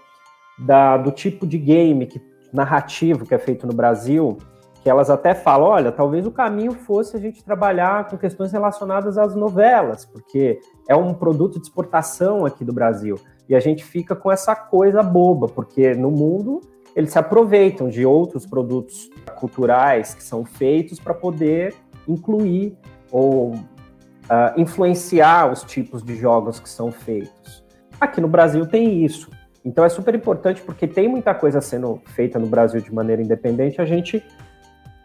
da, 0.57 0.95
do 0.95 1.11
tipo 1.11 1.45
de 1.45 1.57
game 1.57 2.05
que, 2.05 2.21
narrativo 2.53 3.25
que 3.25 3.35
é 3.35 3.37
feito 3.37 3.67
no 3.67 3.73
Brasil, 3.73 4.37
que 4.81 4.89
elas 4.89 5.09
até 5.09 5.35
falam, 5.35 5.67
olha, 5.67 5.91
talvez 5.91 6.25
o 6.25 6.31
caminho 6.31 6.71
fosse 6.71 7.17
a 7.17 7.19
gente 7.19 7.43
trabalhar 7.43 8.07
com 8.07 8.17
questões 8.17 8.53
relacionadas 8.53 9.17
às 9.17 9.35
novelas, 9.35 10.05
porque 10.05 10.61
é 10.87 10.95
um 10.95 11.13
produto 11.13 11.59
de 11.59 11.67
exportação 11.67 12.45
aqui 12.45 12.63
do 12.63 12.71
Brasil. 12.71 13.19
E 13.49 13.53
a 13.53 13.59
gente 13.59 13.83
fica 13.83 14.15
com 14.15 14.31
essa 14.31 14.55
coisa 14.55 15.03
boba, 15.03 15.49
porque 15.49 15.93
no 15.93 16.09
mundo 16.09 16.61
eles 16.95 17.11
se 17.11 17.19
aproveitam 17.19 17.89
de 17.89 18.05
outros 18.05 18.45
produtos 18.45 19.09
culturais 19.35 20.13
que 20.13 20.23
são 20.23 20.43
feitos 20.43 20.99
para 20.99 21.13
poder 21.13 21.75
incluir 22.07 22.75
ou 23.11 23.53
uh, 23.53 24.57
influenciar 24.57 25.51
os 25.51 25.63
tipos 25.63 26.03
de 26.03 26.15
jogos 26.15 26.59
que 26.59 26.69
são 26.69 26.91
feitos. 26.91 27.63
Aqui 27.99 28.21
no 28.21 28.27
Brasil 28.27 28.65
tem 28.65 29.03
isso. 29.03 29.29
Então 29.63 29.83
é 29.83 29.89
super 29.89 30.15
importante 30.15 30.61
porque 30.61 30.87
tem 30.87 31.07
muita 31.07 31.33
coisa 31.33 31.61
sendo 31.61 32.01
feita 32.05 32.39
no 32.39 32.47
Brasil 32.47 32.79
de 32.79 32.93
maneira 32.93 33.21
independente, 33.21 33.81
a 33.81 33.85
gente 33.85 34.23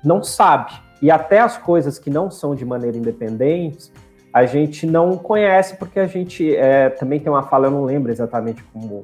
não 0.03 0.23
sabe. 0.23 0.73
E 1.03 1.11
até 1.11 1.41
as 1.41 1.59
coisas 1.59 1.99
que 1.99 2.09
não 2.09 2.31
são 2.31 2.55
de 2.55 2.65
maneira 2.65 2.97
independente, 2.97 3.93
a 4.33 4.47
gente 4.47 4.87
não 4.87 5.17
conhece, 5.17 5.77
porque 5.77 6.01
a 6.01 6.07
gente 6.07 6.55
é, 6.57 6.91
também 6.91 7.21
tem 7.21 7.31
uma 7.31 7.43
fala, 7.43 7.67
eu 7.67 7.71
não 7.71 7.85
lembro 7.85 8.11
exatamente 8.11 8.63
como 8.65 9.03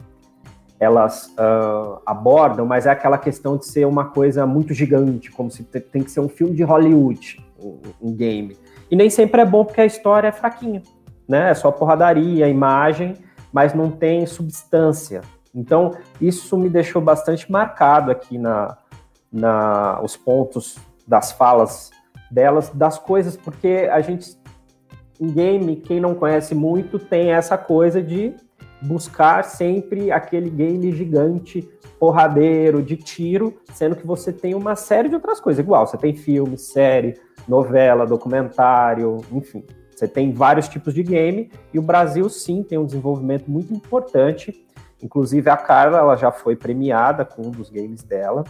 elas 0.80 1.26
uh, 1.38 2.00
abordam, 2.06 2.64
mas 2.64 2.86
é 2.86 2.90
aquela 2.90 3.18
questão 3.18 3.58
de 3.58 3.66
ser 3.66 3.86
uma 3.86 4.06
coisa 4.06 4.46
muito 4.46 4.72
gigante, 4.72 5.30
como 5.30 5.50
se 5.50 5.62
tem 5.62 6.02
que 6.02 6.10
ser 6.10 6.20
um 6.20 6.28
filme 6.28 6.54
de 6.54 6.62
Hollywood, 6.62 7.44
um, 8.00 8.14
game. 8.14 8.56
E 8.90 8.96
nem 8.96 9.10
sempre 9.10 9.42
é 9.42 9.44
bom 9.44 9.62
porque 9.62 9.82
a 9.82 9.86
história 9.86 10.28
é 10.28 10.32
fraquinha, 10.32 10.82
né? 11.28 11.50
É 11.50 11.54
só 11.54 11.70
porradaria, 11.70 12.48
imagem, 12.48 13.14
mas 13.52 13.74
não 13.74 13.90
tem 13.90 14.24
substância. 14.24 15.20
Então, 15.54 15.92
isso 16.18 16.56
me 16.56 16.70
deixou 16.70 17.02
bastante 17.02 17.52
marcado 17.52 18.10
aqui 18.10 18.38
na, 18.38 18.78
na 19.30 20.00
os 20.02 20.16
pontos 20.16 20.78
das 21.06 21.30
falas 21.30 21.90
delas, 22.30 22.70
das 22.70 22.98
coisas, 22.98 23.36
porque 23.36 23.86
a 23.92 24.00
gente, 24.00 24.34
em 25.20 25.30
game, 25.30 25.76
quem 25.76 26.00
não 26.00 26.14
conhece 26.14 26.54
muito, 26.54 26.98
tem 26.98 27.32
essa 27.32 27.58
coisa 27.58 28.02
de 28.02 28.34
buscar 28.82 29.44
sempre 29.44 30.10
aquele 30.10 30.48
game 30.48 30.92
gigante, 30.92 31.68
porradeiro, 31.98 32.82
de 32.82 32.96
tiro, 32.96 33.54
sendo 33.74 33.94
que 33.94 34.06
você 34.06 34.32
tem 34.32 34.54
uma 34.54 34.74
série 34.74 35.08
de 35.08 35.14
outras 35.14 35.38
coisas. 35.38 35.62
Igual, 35.62 35.86
você 35.86 35.98
tem 35.98 36.14
filme, 36.14 36.56
série, 36.56 37.14
novela, 37.46 38.06
documentário, 38.06 39.18
enfim. 39.30 39.64
Você 39.94 40.08
tem 40.08 40.32
vários 40.32 40.66
tipos 40.66 40.94
de 40.94 41.02
game 41.02 41.50
e 41.74 41.78
o 41.78 41.82
Brasil, 41.82 42.26
sim, 42.30 42.62
tem 42.62 42.78
um 42.78 42.86
desenvolvimento 42.86 43.50
muito 43.50 43.74
importante. 43.74 44.66
Inclusive, 45.02 45.50
a 45.50 45.56
Carla 45.58 45.98
ela 45.98 46.16
já 46.16 46.32
foi 46.32 46.56
premiada 46.56 47.24
com 47.24 47.42
um 47.42 47.50
dos 47.50 47.68
games 47.68 48.02
dela. 48.02 48.44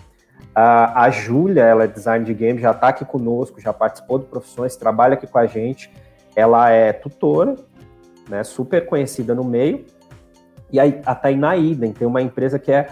A, 0.55 1.05
a 1.05 1.11
Júlia, 1.11 1.63
ela 1.63 1.85
é 1.85 1.87
design 1.87 2.25
de 2.25 2.35
game, 2.35 2.61
já 2.61 2.71
está 2.71 2.89
aqui 2.89 3.05
conosco, 3.05 3.61
já 3.61 3.73
participou 3.73 4.19
de 4.19 4.27
profissões, 4.27 4.77
trabalha 4.77 5.15
aqui 5.15 5.27
com 5.27 5.39
a 5.39 5.47
gente. 5.47 5.91
Ela 6.37 6.71
é 6.71 6.93
tutora, 6.93 7.57
né, 8.29 8.45
super 8.45 8.87
conhecida 8.87 9.35
no 9.35 9.43
meio. 9.43 9.85
E 10.73 10.79
a, 10.79 10.85
a 11.07 11.15
Tainá 11.15 11.57
Idem 11.57 11.93
tem 11.93 12.07
uma 12.07 12.23
empresa 12.23 12.59
que 12.59 12.71
é 12.71 12.89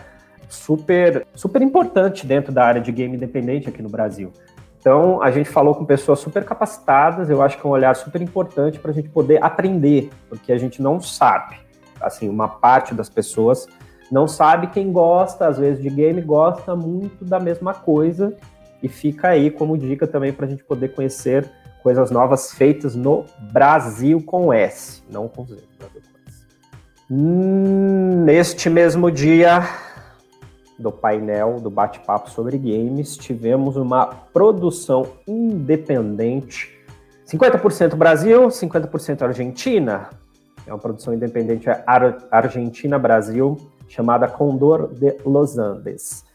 super, 0.48 1.26
super 1.34 1.62
importante 1.62 2.26
dentro 2.26 2.52
da 2.52 2.64
área 2.64 2.80
de 2.80 2.90
game 2.90 3.16
independente 3.16 3.68
aqui 3.68 3.82
no 3.82 3.88
Brasil. 3.88 4.32
Então, 4.80 5.20
a 5.20 5.30
gente 5.30 5.48
falou 5.50 5.74
com 5.74 5.84
pessoas 5.84 6.20
super 6.20 6.44
capacitadas, 6.44 7.28
eu 7.28 7.42
acho 7.42 7.58
que 7.58 7.66
é 7.66 7.68
um 7.68 7.72
olhar 7.72 7.94
super 7.96 8.22
importante 8.22 8.78
para 8.78 8.90
a 8.90 8.94
gente 8.94 9.08
poder 9.08 9.42
aprender, 9.42 10.10
porque 10.28 10.52
a 10.52 10.58
gente 10.58 10.80
não 10.80 11.00
sabe. 11.00 11.56
Assim, 12.00 12.28
uma 12.28 12.48
parte 12.48 12.94
das 12.94 13.08
pessoas 13.08 13.66
não 14.10 14.28
sabe 14.28 14.68
quem 14.68 14.92
gosta, 14.92 15.46
às 15.46 15.58
vezes, 15.58 15.82
de 15.82 15.90
game, 15.90 16.22
gosta 16.22 16.76
muito 16.76 17.24
da 17.24 17.40
mesma 17.40 17.74
coisa, 17.74 18.34
e 18.82 18.88
fica 18.88 19.28
aí 19.28 19.50
como 19.50 19.76
dica 19.76 20.06
também 20.06 20.32
para 20.32 20.46
a 20.46 20.48
gente 20.48 20.62
poder 20.62 20.94
conhecer 20.94 21.50
coisas 21.82 22.10
novas 22.10 22.52
feitas 22.52 22.94
no 22.94 23.24
Brasil 23.52 24.22
com 24.22 24.52
S, 24.52 25.02
não 25.10 25.28
com 25.28 25.44
Z. 25.44 25.56
Brasil 25.78 25.90
com 25.90 25.98
S. 25.98 26.17
Hum, 27.10 28.24
neste 28.26 28.68
mesmo 28.68 29.10
dia, 29.10 29.66
do 30.78 30.92
painel 30.92 31.58
do 31.58 31.70
bate-papo 31.70 32.28
sobre 32.30 32.58
games, 32.58 33.16
tivemos 33.16 33.76
uma 33.76 34.04
produção 34.06 35.06
independente, 35.26 36.70
50% 37.26 37.96
Brasil, 37.96 38.48
50% 38.48 39.22
Argentina. 39.22 40.10
É 40.66 40.72
uma 40.72 40.78
produção 40.78 41.14
independente 41.14 41.70
ar 41.70 42.28
Argentina-Brasil, 42.30 43.56
chamada 43.88 44.28
Condor 44.28 44.92
de 44.92 45.16
Los 45.24 45.56
Andes. 45.56 46.26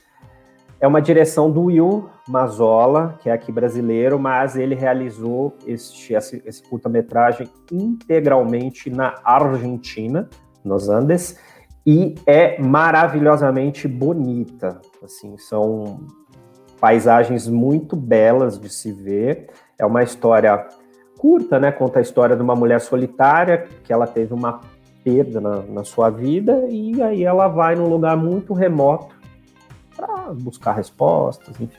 É 0.82 0.88
uma 0.88 1.02
direção 1.02 1.52
do 1.52 1.66
Will 1.66 2.10
Mazola, 2.28 3.18
que 3.22 3.30
é 3.30 3.32
aqui 3.32 3.52
brasileiro, 3.52 4.18
mas 4.20 4.56
ele 4.56 4.74
realizou 4.74 5.56
este, 5.68 6.14
esse, 6.14 6.42
esse 6.46 6.64
curta-metragem 6.64 7.48
integralmente 7.72 8.90
na 8.90 9.16
Argentina, 9.24 10.28
nos 10.64 10.90
Andes, 10.90 11.38
e 11.86 12.16
é 12.26 12.62
maravilhosamente 12.62 13.88
bonita. 13.88 14.80
Assim, 15.04 15.38
são 15.38 16.02
paisagens 16.80 17.48
muito 17.48 17.96
belas 17.96 18.60
de 18.60 18.70
se 18.70 18.92
ver. 18.92 19.50
É 19.78 19.86
uma 19.86 20.04
história 20.04 20.68
curta, 21.18 21.60
né? 21.60 21.72
Conta 21.72 22.00
a 22.00 22.02
história 22.02 22.36
de 22.36 22.42
uma 22.42 22.56
mulher 22.56 22.80
solitária 22.82 23.68
que 23.84 23.92
ela 23.92 24.08
teve 24.08 24.34
uma 24.34 24.62
perda 25.04 25.42
na, 25.42 25.62
na 25.62 25.84
sua 25.84 26.10
vida 26.10 26.66
e 26.70 27.02
aí 27.02 27.24
ela 27.24 27.48
vai 27.48 27.76
num 27.76 27.88
lugar 27.88 28.16
muito 28.16 28.54
remoto 28.54 29.16
para 29.96 30.34
buscar 30.34 30.74
respostas, 30.74 31.60
enfim, 31.60 31.78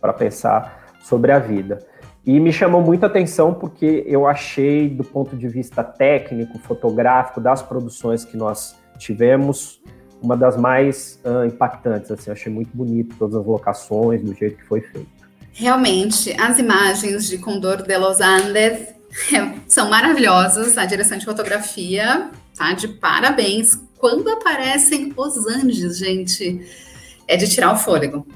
para 0.00 0.12
pensar 0.12 0.84
sobre 1.00 1.30
a 1.32 1.38
vida. 1.38 1.78
E 2.26 2.40
me 2.40 2.52
chamou 2.52 2.80
muita 2.80 3.06
atenção 3.06 3.52
porque 3.52 4.02
eu 4.06 4.26
achei, 4.26 4.88
do 4.88 5.04
ponto 5.04 5.36
de 5.36 5.46
vista 5.46 5.84
técnico, 5.84 6.58
fotográfico, 6.58 7.40
das 7.40 7.62
produções 7.62 8.24
que 8.24 8.36
nós 8.36 8.76
tivemos 8.98 9.82
uma 10.22 10.36
das 10.36 10.56
mais 10.56 11.20
uh, 11.22 11.44
impactantes, 11.44 12.10
assim, 12.10 12.30
achei 12.30 12.50
muito 12.50 12.74
bonito 12.74 13.14
todas 13.18 13.36
as 13.36 13.44
locações, 13.44 14.22
do 14.22 14.32
jeito 14.32 14.56
que 14.56 14.64
foi 14.64 14.80
feito. 14.80 15.06
Realmente, 15.52 16.34
as 16.40 16.58
imagens 16.58 17.28
de 17.28 17.36
Condor 17.36 17.82
de 17.82 17.96
Los 17.98 18.20
Andes 18.20 18.94
é, 19.32 19.54
são 19.68 19.90
maravilhosas, 19.90 20.78
a 20.78 20.86
direção 20.86 21.18
de 21.18 21.26
fotografia 21.26 22.30
tá 22.56 22.72
de 22.72 22.88
parabéns. 22.88 23.78
Quando 23.98 24.28
aparecem 24.30 25.12
os 25.16 25.46
Andes, 25.46 25.98
gente, 25.98 26.60
é 27.28 27.36
de 27.36 27.48
tirar 27.48 27.72
o 27.72 27.76
fôlego. 27.76 28.26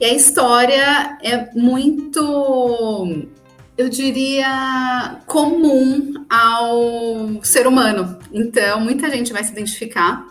E 0.00 0.04
a 0.04 0.12
história 0.12 1.18
é 1.22 1.50
muito 1.54 3.28
eu 3.76 3.88
diria, 3.88 5.20
comum 5.26 6.14
ao 6.30 7.42
ser 7.42 7.66
humano. 7.66 8.18
Então, 8.32 8.80
muita 8.80 9.10
gente 9.10 9.32
vai 9.32 9.42
se 9.42 9.50
identificar, 9.50 10.24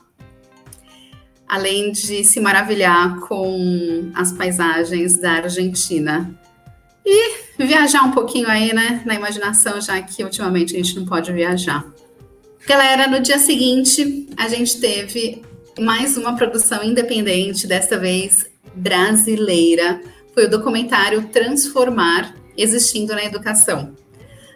além 1.47 1.91
de 1.91 2.23
se 2.23 2.39
maravilhar 2.39 3.19
com 3.21 4.10
as 4.15 4.32
paisagens 4.32 5.17
da 5.17 5.34
Argentina. 5.34 6.34
E 7.06 7.36
viajar 7.60 8.04
um 8.04 8.12
pouquinho 8.12 8.47
aí, 8.47 8.73
né, 8.73 9.02
na 9.06 9.13
imaginação, 9.13 9.80
já 9.82 10.02
que 10.02 10.23
ultimamente 10.23 10.73
a 10.73 10.78
gente 10.78 10.95
não 10.97 11.06
pode 11.06 11.32
viajar. 11.34 11.86
Galera, 12.65 13.08
no 13.08 13.19
dia 13.19 13.38
seguinte, 13.38 14.30
a 14.38 14.47
gente 14.47 14.80
teve 14.80 15.41
mais 15.78 16.15
uma 16.15 16.34
produção 16.38 16.82
independente, 16.82 17.67
desta 17.67 17.97
vez 17.97 18.53
brasileira. 18.74 20.02
Foi 20.34 20.46
o 20.46 20.50
documentário 20.50 21.28
Transformar, 21.28 22.36
existindo 22.58 23.14
na 23.14 23.24
educação. 23.24 23.96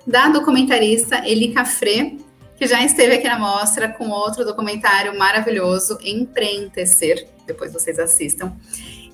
Da 0.05 0.29
documentarista 0.29 1.27
Eli 1.27 1.53
Cafré, 1.53 2.15
que 2.57 2.65
já 2.65 2.83
esteve 2.83 3.15
aqui 3.15 3.27
na 3.27 3.37
mostra 3.37 3.87
com 3.89 4.09
outro 4.09 4.43
documentário 4.43 5.17
maravilhoso, 5.17 5.97
Empreentecer, 6.03 7.27
depois 7.45 7.71
vocês 7.71 7.99
assistam. 7.99 8.55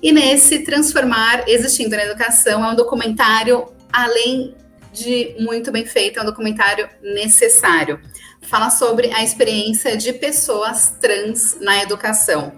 E 0.02 0.12
nesse 0.12 0.60
Transformar 0.60 1.48
Existindo 1.48 1.96
na 1.96 2.04
Educação 2.04 2.64
é 2.64 2.72
um 2.72 2.74
documentário, 2.74 3.66
além 3.92 4.54
de 4.92 5.34
muito 5.40 5.72
bem 5.72 5.84
feito, 5.84 6.18
é 6.18 6.22
um 6.22 6.26
documentário 6.26 6.88
necessário. 7.02 8.00
Fala 8.42 8.70
sobre 8.70 9.12
a 9.12 9.24
experiência 9.24 9.96
de 9.96 10.12
pessoas 10.12 10.94
trans 11.00 11.58
na 11.60 11.82
educação. 11.82 12.52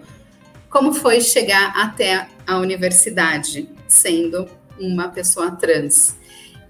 Como 0.77 0.93
foi 0.93 1.23
chegar 1.23 1.73
até 1.75 2.29
a 2.47 2.59
universidade 2.59 3.67
sendo 3.89 4.47
uma 4.79 5.09
pessoa 5.09 5.53
trans. 5.53 6.15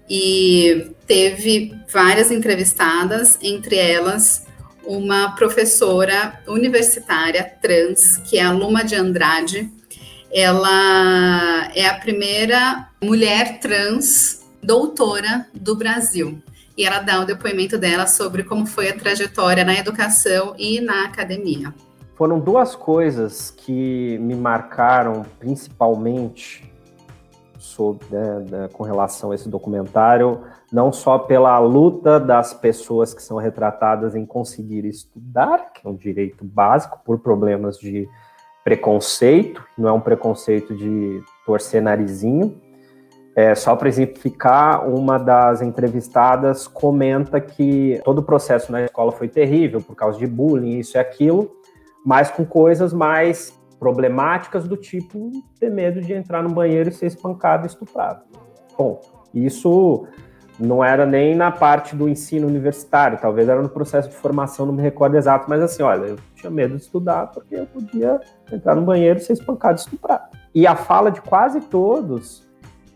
E 0.09 0.91
teve 1.05 1.75
várias 1.91 2.31
entrevistadas, 2.31 3.37
entre 3.41 3.75
elas 3.75 4.47
uma 4.85 5.35
professora 5.35 6.41
universitária 6.47 7.43
trans, 7.61 8.15
que 8.19 8.37
é 8.37 8.43
a 8.43 8.51
Luma 8.53 8.81
de 8.81 8.95
Andrade. 8.95 9.69
Ela 10.31 11.69
é 11.75 11.85
a 11.85 11.95
primeira 11.95 12.87
mulher 13.03 13.59
trans 13.59 14.47
doutora 14.63 15.49
do 15.53 15.75
Brasil. 15.75 16.41
E 16.77 16.85
ela 16.85 16.99
dá 16.99 17.19
o 17.19 17.25
depoimento 17.25 17.77
dela 17.77 18.07
sobre 18.07 18.45
como 18.45 18.65
foi 18.65 18.87
a 18.87 18.97
trajetória 18.97 19.65
na 19.65 19.77
educação 19.77 20.55
e 20.57 20.79
na 20.79 21.03
academia. 21.03 21.73
Foram 22.17 22.39
duas 22.39 22.75
coisas 22.75 23.51
que 23.51 24.17
me 24.17 24.33
marcaram 24.33 25.23
principalmente 25.37 26.67
sobre, 27.59 28.07
né, 28.09 28.45
né, 28.49 28.69
com 28.73 28.83
relação 28.83 29.29
a 29.29 29.35
esse 29.35 29.47
documentário, 29.47 30.41
não 30.73 30.91
só 30.91 31.19
pela 31.19 31.59
luta 31.59 32.19
das 32.19 32.55
pessoas 32.55 33.13
que 33.13 33.21
são 33.21 33.37
retratadas 33.37 34.15
em 34.15 34.25
conseguir 34.25 34.83
estudar, 34.85 35.71
que 35.71 35.85
é 35.85 35.89
um 35.89 35.95
direito 35.95 36.43
básico, 36.43 36.99
por 37.05 37.19
problemas 37.19 37.77
de 37.77 38.09
preconceito, 38.63 39.63
não 39.77 39.87
é 39.87 39.91
um 39.91 40.01
preconceito 40.01 40.75
de 40.75 41.21
torcer 41.45 41.83
narizinho. 41.83 42.59
É, 43.35 43.53
só 43.53 43.75
para 43.75 43.87
exemplificar, 43.89 44.89
uma 44.89 45.19
das 45.19 45.61
entrevistadas 45.61 46.67
comenta 46.67 47.39
que 47.39 48.01
todo 48.03 48.19
o 48.19 48.23
processo 48.23 48.71
na 48.71 48.85
escola 48.85 49.11
foi 49.11 49.27
terrível 49.27 49.79
por 49.79 49.95
causa 49.95 50.17
de 50.17 50.25
bullying, 50.25 50.79
isso 50.79 50.97
e 50.97 50.99
aquilo, 50.99 51.55
mas 52.07 52.31
com 52.31 52.45
coisas 52.45 52.93
mais 52.93 53.53
problemáticas 53.77 54.65
do 54.65 54.77
tipo 54.77 55.29
ter 55.59 55.69
medo 55.69 55.99
de 55.99 56.13
entrar 56.13 56.41
no 56.41 56.47
banheiro 56.47 56.87
e 56.87 56.93
ser 56.93 57.07
espancado 57.07 57.65
e 57.65 57.67
estuprado. 57.67 58.23
Bom, 58.77 59.01
isso 59.33 60.07
não 60.57 60.81
era 60.81 61.05
nem 61.05 61.35
na 61.35 61.51
parte 61.51 61.97
do 61.97 62.07
ensino 62.07 62.47
universitário, 62.47 63.17
talvez 63.19 63.49
era 63.49 63.61
no 63.61 63.67
processo 63.67 64.07
de 64.07 64.15
formação, 64.15 64.65
não 64.65 64.73
me 64.73 64.81
recordo 64.81 65.17
exato, 65.17 65.47
mas 65.49 65.61
assim, 65.61 65.83
olha, 65.83 66.05
eu 66.05 66.17
tinha 66.33 66.49
medo 66.49 66.77
de 66.77 66.81
estudar 66.81 67.27
porque 67.27 67.55
eu 67.55 67.65
podia 67.65 68.21
entrar 68.49 68.73
no 68.73 68.83
banheiro 68.83 69.19
e 69.19 69.21
ser 69.21 69.33
espancado 69.33 69.77
e 69.77 69.83
estuprado. 69.83 70.29
E 70.55 70.65
a 70.65 70.77
fala 70.77 71.11
de 71.11 71.19
quase 71.19 71.59
todos 71.59 72.47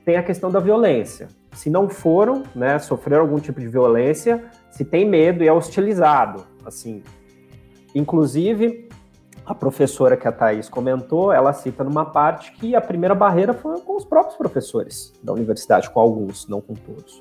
tem 0.06 0.16
a 0.16 0.24
questão 0.24 0.50
da 0.50 0.62
violência. 0.62 1.28
Se 1.52 1.70
não 1.70 1.90
foram, 1.90 2.44
né, 2.56 2.80
sofreram 2.80 3.24
algum 3.24 3.40
tipo 3.40 3.60
de 3.60 3.68
violência, 3.68 4.42
se 4.70 4.86
tem 4.86 5.06
medo 5.06 5.44
e 5.44 5.50
é 5.50 5.54
hostilizado, 5.54 6.46
assim. 6.66 7.04
Inclusive, 7.94 8.90
a 9.46 9.56
professora 9.56 10.16
que 10.16 10.28
a 10.28 10.32
Thais 10.32 10.70
comentou, 10.70 11.32
ela 11.32 11.52
cita 11.54 11.84
numa 11.84 12.06
parte 12.06 12.52
que 12.54 12.76
a 12.76 12.82
primeira 12.82 13.16
barreira 13.16 13.54
foi 13.54 13.80
com 13.82 13.98
os 13.98 14.06
próprios 14.06 14.38
professores 14.38 15.14
da 15.24 15.34
universidade, 15.34 15.90
com 15.90 16.00
alguns, 16.00 16.48
não 16.48 16.62
com 16.62 16.74
todos. 16.74 17.20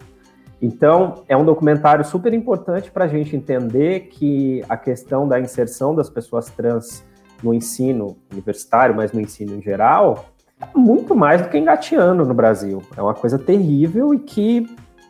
Então, 0.62 1.24
é 1.26 1.36
um 1.36 1.44
documentário 1.44 2.04
super 2.04 2.34
importante 2.34 2.90
para 2.90 3.06
a 3.06 3.08
gente 3.08 3.34
entender 3.34 4.08
que 4.08 4.62
a 4.68 4.76
questão 4.76 5.26
da 5.26 5.40
inserção 5.40 5.94
das 5.94 6.10
pessoas 6.10 6.50
trans 6.50 7.02
no 7.42 7.54
ensino 7.54 8.18
universitário, 8.30 8.94
mas 8.94 9.12
no 9.12 9.20
ensino 9.20 9.56
em 9.56 9.62
geral, 9.62 10.26
é 10.60 10.66
muito 10.76 11.14
mais 11.14 11.40
do 11.40 11.48
que 11.48 11.56
engateando 11.56 12.26
no 12.26 12.34
Brasil. 12.34 12.82
É 12.94 13.00
uma 13.00 13.14
coisa 13.14 13.38
terrível 13.38 14.12
e 14.12 14.18
que, 14.18 14.66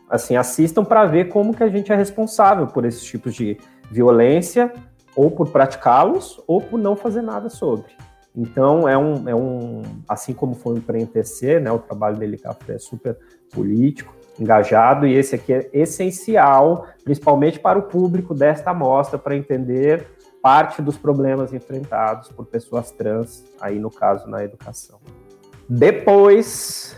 assim, 0.09 0.37
assistam 0.37 0.85
para 0.85 1.05
ver 1.05 1.27
como 1.27 1.53
que 1.53 1.63
a 1.63 1.67
gente 1.67 1.91
é 1.91 1.95
responsável 1.95 2.67
por 2.67 2.85
esses 2.85 3.03
tipos 3.03 3.35
de 3.35 3.57
violência 3.91 4.71
ou 5.15 5.29
por 5.31 5.49
praticá-los 5.49 6.41
ou 6.47 6.61
por 6.61 6.79
não 6.79 6.95
fazer 6.95 7.21
nada 7.21 7.49
sobre. 7.49 7.91
Então, 8.35 8.87
é 8.87 8.97
um, 8.97 9.27
é 9.27 9.35
um 9.35 9.81
assim 10.07 10.33
como 10.33 10.55
foi 10.55 10.75
o 10.75 10.77
Empreender, 10.77 11.61
né, 11.61 11.71
o 11.71 11.79
trabalho 11.79 12.17
dele 12.17 12.39
é 12.69 12.77
super 12.77 13.17
político, 13.51 14.15
engajado, 14.39 15.05
e 15.05 15.13
esse 15.13 15.35
aqui 15.35 15.53
é 15.53 15.69
essencial, 15.73 16.87
principalmente 17.03 17.59
para 17.59 17.77
o 17.77 17.83
público 17.83 18.33
desta 18.33 18.71
amostra, 18.71 19.19
para 19.19 19.35
entender 19.35 20.07
parte 20.41 20.81
dos 20.81 20.97
problemas 20.97 21.53
enfrentados 21.53 22.29
por 22.29 22.45
pessoas 22.45 22.91
trans, 22.91 23.43
aí 23.59 23.77
no 23.77 23.91
caso 23.91 24.27
na 24.27 24.43
educação. 24.43 24.99
Depois 25.69 26.97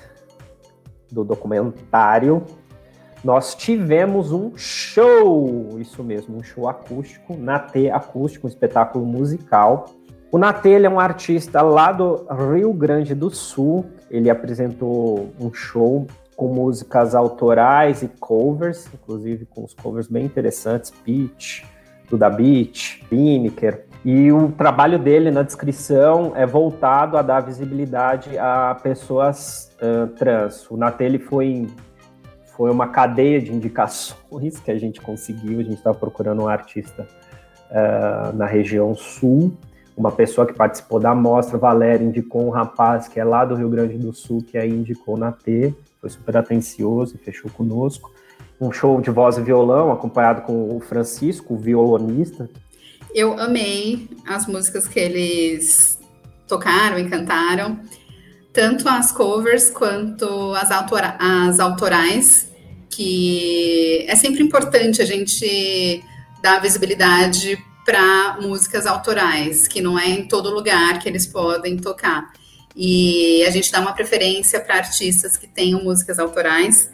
do 1.12 1.24
documentário, 1.24 2.44
nós 3.24 3.56
tivemos 3.56 4.34
um 4.34 4.52
show, 4.58 5.78
isso 5.80 6.04
mesmo, 6.04 6.38
um 6.38 6.44
show 6.44 6.68
acústico, 6.68 7.38
Natê 7.38 7.90
Acústico, 7.90 8.48
um 8.48 8.50
espetáculo 8.50 9.06
musical. 9.06 9.86
O 10.30 10.38
Natê 10.38 10.74
é 10.74 10.90
um 10.90 11.00
artista 11.00 11.62
lá 11.62 11.92
do 11.92 12.26
Rio 12.52 12.74
Grande 12.74 13.16
do 13.16 13.30
Sul. 13.30 13.86
Ele 14.12 14.30
apresentou 14.30 15.30
um 15.40 15.54
show 15.54 16.06
com 16.36 16.54
músicas 16.54 17.16
autorais 17.16 18.02
e 18.02 18.08
covers, 18.08 18.90
inclusive 18.94 19.46
com 19.46 19.64
os 19.64 19.74
covers 19.74 20.08
bem 20.08 20.26
interessantes, 20.26 20.92
Peach, 20.92 21.66
Duda 22.10 22.30
Beach, 22.30 23.06
Lineker. 23.10 23.86
E 24.04 24.34
o 24.34 24.52
trabalho 24.52 25.00
dele 25.00 25.32
na 25.32 25.44
descrição 25.44 26.34
é 26.36 26.46
voltado 26.46 27.16
a 27.16 27.22
dar 27.22 27.40
visibilidade 27.40 28.38
a 28.38 28.76
pessoas 28.84 29.72
uh, 29.82 30.08
trans. 30.08 30.70
O 30.70 30.76
Natê 30.76 31.18
foi 31.20 31.68
foi 32.56 32.72
uma 32.72 32.88
cadeia 32.88 33.42
de 33.42 33.52
indicações 33.52 34.60
que 34.60 34.72
a 34.72 34.78
gente 34.78 35.02
conseguiu. 35.02 35.60
A 35.60 35.64
gente 35.64 35.78
estava 35.78 35.98
procurando 35.98 36.44
um 36.44 36.48
artista 36.48 37.08
uh, 37.70 38.36
na 38.36 38.46
região 38.46 38.94
sul. 38.96 39.58
Uma 39.96 40.12
pessoa 40.12 40.46
que 40.48 40.54
participou 40.54 41.00
da 41.00 41.14
mostra, 41.14 41.58
Valéria, 41.58 42.06
indicou 42.06 42.46
um 42.46 42.50
rapaz 42.50 43.08
que 43.08 43.20
é 43.20 43.24
lá 43.24 43.46
do 43.46 43.56
Rio 43.56 43.70
Grande 43.70 43.98
do 43.98 44.14
Sul, 44.14 44.44
que 44.44 44.58
aí 44.58 44.70
indicou 44.70 45.18
na 45.18 45.32
T, 45.32 45.74
foi 46.02 46.10
super 46.10 46.36
atencioso 46.38 47.16
e 47.16 47.18
fechou 47.18 47.50
conosco. 47.52 48.12
Um 48.60 48.72
show 48.72 49.00
de 49.02 49.12
voz 49.12 49.38
e 49.38 49.42
violão, 49.42 49.92
acompanhado 49.92 50.42
com 50.42 50.76
o 50.76 50.80
Francisco, 50.80 51.54
o 51.54 51.58
violonista. 51.58 52.50
Eu 53.14 53.40
amei 53.40 54.10
as 54.26 54.48
músicas 54.48 54.88
que 54.88 55.00
eles 55.00 56.00
tocaram 56.48 56.98
e 56.98 57.10
cantaram 57.10 57.80
tanto 58.54 58.88
as 58.88 59.12
covers 59.12 59.70
quanto 59.72 60.54
as, 60.54 60.70
autora 60.70 61.18
as 61.20 61.60
autorais, 61.60 62.48
que 62.90 64.06
é 64.08 64.16
sempre 64.16 64.44
importante 64.44 65.02
a 65.02 65.06
gente 65.06 66.04
dar 66.42 66.62
visibilidade 66.62 67.58
para 67.84 68.38
músicas 68.40 68.86
autorais, 68.86 69.68
que 69.68 69.82
não 69.82 69.98
é 69.98 70.08
em 70.08 70.28
todo 70.28 70.52
lugar 70.52 71.00
que 71.00 71.10
eles 71.10 71.26
podem 71.26 71.78
tocar. 71.78 72.32
E 72.76 73.44
a 73.46 73.50
gente 73.50 73.72
dá 73.72 73.80
uma 73.80 73.94
preferência 73.94 74.60
para 74.60 74.76
artistas 74.76 75.36
que 75.36 75.48
tenham 75.48 75.84
músicas 75.84 76.20
autorais. 76.20 76.90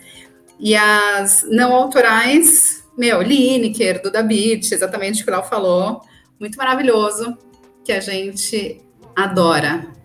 E 0.59 0.75
as 0.75 1.45
não 1.49 1.75
autorais, 1.75 2.83
meu, 2.97 3.21
Lineker, 3.21 4.01
Duda 4.01 4.23
Beat, 4.23 4.71
exatamente 4.71 5.21
o 5.21 5.25
que 5.25 5.31
o 5.31 5.33
Léo 5.33 5.43
falou, 5.43 6.01
muito 6.39 6.57
maravilhoso, 6.57 7.37
que 7.83 7.91
a 7.91 7.99
gente 7.99 8.81
adora. 9.15 9.98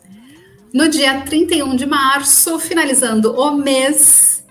No 0.74 0.88
dia 0.88 1.20
31 1.20 1.76
de 1.76 1.86
março, 1.86 2.58
finalizando 2.58 3.32
o 3.38 3.52
mês, 3.52 4.44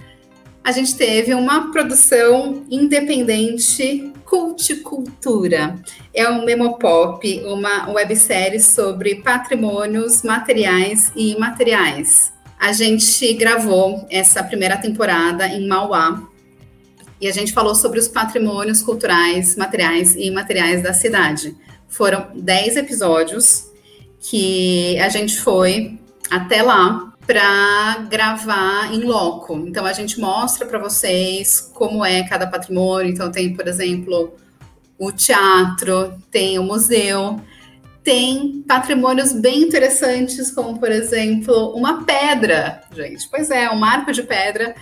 a 0.63 0.71
gente 0.71 0.95
teve 0.95 1.33
uma 1.33 1.69
produção 1.69 2.63
independente 2.71 4.13
Culticultura. 4.23 5.77
É 6.13 6.29
um 6.29 6.45
memopop, 6.45 7.41
uma 7.43 7.91
websérie 7.91 8.62
sobre 8.62 9.15
patrimônios 9.15 10.23
materiais 10.23 11.12
e 11.13 11.33
imateriais. 11.33 12.31
A 12.57 12.71
gente 12.71 13.33
gravou 13.33 14.07
essa 14.09 14.41
primeira 14.41 14.77
temporada 14.77 15.45
em 15.45 15.67
Mauá, 15.67 16.23
e 17.19 17.27
a 17.27 17.33
gente 17.33 17.51
falou 17.51 17.75
sobre 17.75 17.99
os 17.99 18.07
patrimônios 18.07 18.81
culturais, 18.81 19.57
materiais 19.57 20.15
e 20.15 20.27
imateriais 20.27 20.81
da 20.81 20.93
cidade. 20.93 21.53
Foram 21.89 22.29
10 22.33 22.77
episódios 22.77 23.65
que 24.21 24.97
a 24.99 25.09
gente 25.09 25.38
foi 25.41 25.99
até 26.36 26.62
lá 26.62 27.13
para 27.26 28.06
gravar 28.10 28.93
em 28.93 29.04
loco. 29.04 29.58
Então 29.67 29.86
a 29.86 29.93
gente 29.93 30.19
mostra 30.19 30.65
para 30.65 30.80
vocês 30.80 31.72
como 31.74 32.04
é 32.04 32.24
cada 32.28 32.48
patrimônio. 32.48 33.12
Então 33.12 33.32
tem, 33.32 33.54
por 33.54 33.67
exemplo, 33.67 34.34
o 34.98 35.12
teatro, 35.12 36.13
tem 36.30 36.60
o 36.60 36.63
museu, 36.63 37.39
tem 38.04 38.63
patrimônios 38.67 39.32
bem 39.32 39.63
interessantes, 39.63 40.52
como 40.52 40.78
por 40.78 40.91
exemplo, 40.91 41.74
uma 41.76 42.04
pedra, 42.04 42.84
gente. 42.93 43.28
Pois 43.30 43.50
é, 43.50 43.69
um 43.69 43.78
marco 43.78 44.12
de 44.12 44.24
pedra. 44.24 44.76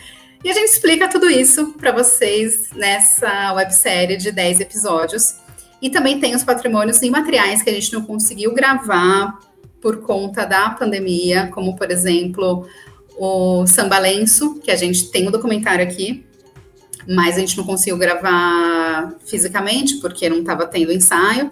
E 0.44 0.50
a 0.50 0.54
gente 0.54 0.70
explica 0.70 1.08
tudo 1.08 1.30
isso 1.30 1.74
para 1.74 1.92
vocês 1.92 2.72
nessa 2.76 3.54
websérie 3.54 4.18
de 4.18 4.32
10 4.32 4.60
episódios. 4.62 5.36
E 5.80 5.90
também 5.90 6.20
tem 6.20 6.36
os 6.36 6.44
patrimônios 6.44 7.02
imateriais 7.02 7.62
que 7.62 7.70
a 7.70 7.74
gente 7.74 7.94
não 7.94 8.04
conseguiu 8.04 8.54
gravar 8.54 9.38
por 9.82 10.02
conta 10.02 10.46
da 10.46 10.70
pandemia, 10.70 11.48
como 11.48 11.76
por 11.76 11.90
exemplo 11.90 12.68
o 13.18 13.66
Sambalenço, 13.68 14.60
que 14.64 14.72
a 14.72 14.76
gente 14.76 15.10
tem 15.12 15.26
o 15.26 15.30
um 15.30 15.32
documentário 15.32 15.84
aqui, 15.84 16.26
mas 17.08 17.36
a 17.36 17.40
gente 17.40 17.58
não 17.58 17.64
conseguiu 17.64 17.98
gravar 17.98 19.16
fisicamente 19.26 19.96
porque 19.98 20.30
não 20.30 20.40
estava 20.40 20.66
tendo 20.68 20.92
ensaio. 20.92 21.52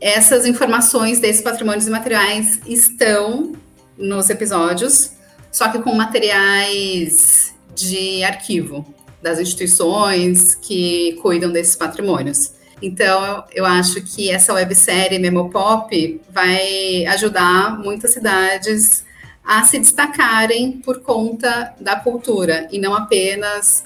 Essas 0.00 0.46
informações 0.46 1.18
desses 1.18 1.42
patrimônios 1.42 1.86
imateriais 1.86 2.60
estão 2.66 3.54
nos 3.96 4.28
episódios, 4.28 5.12
só 5.50 5.68
que 5.68 5.78
com 5.78 5.94
materiais 5.94 7.54
de 7.74 8.22
arquivo 8.22 8.86
das 9.22 9.38
instituições 9.38 10.54
que 10.54 11.18
cuidam 11.22 11.50
desses 11.50 11.74
patrimônios. 11.74 12.52
Então, 12.80 13.44
eu 13.52 13.64
acho 13.64 14.02
que 14.02 14.30
essa 14.30 14.52
websérie 14.52 15.18
Memopop 15.18 16.20
vai 16.30 17.06
ajudar 17.06 17.78
muitas 17.78 18.12
cidades 18.12 19.04
a 19.42 19.62
se 19.62 19.78
destacarem 19.78 20.72
por 20.72 21.00
conta 21.00 21.74
da 21.80 21.96
cultura 21.96 22.68
e 22.70 22.78
não 22.78 22.94
apenas 22.94 23.84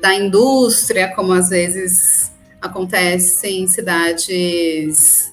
da 0.00 0.14
indústria, 0.14 1.14
como 1.14 1.32
às 1.32 1.48
vezes 1.48 2.32
acontece 2.60 3.48
em 3.48 3.66
cidades 3.66 5.32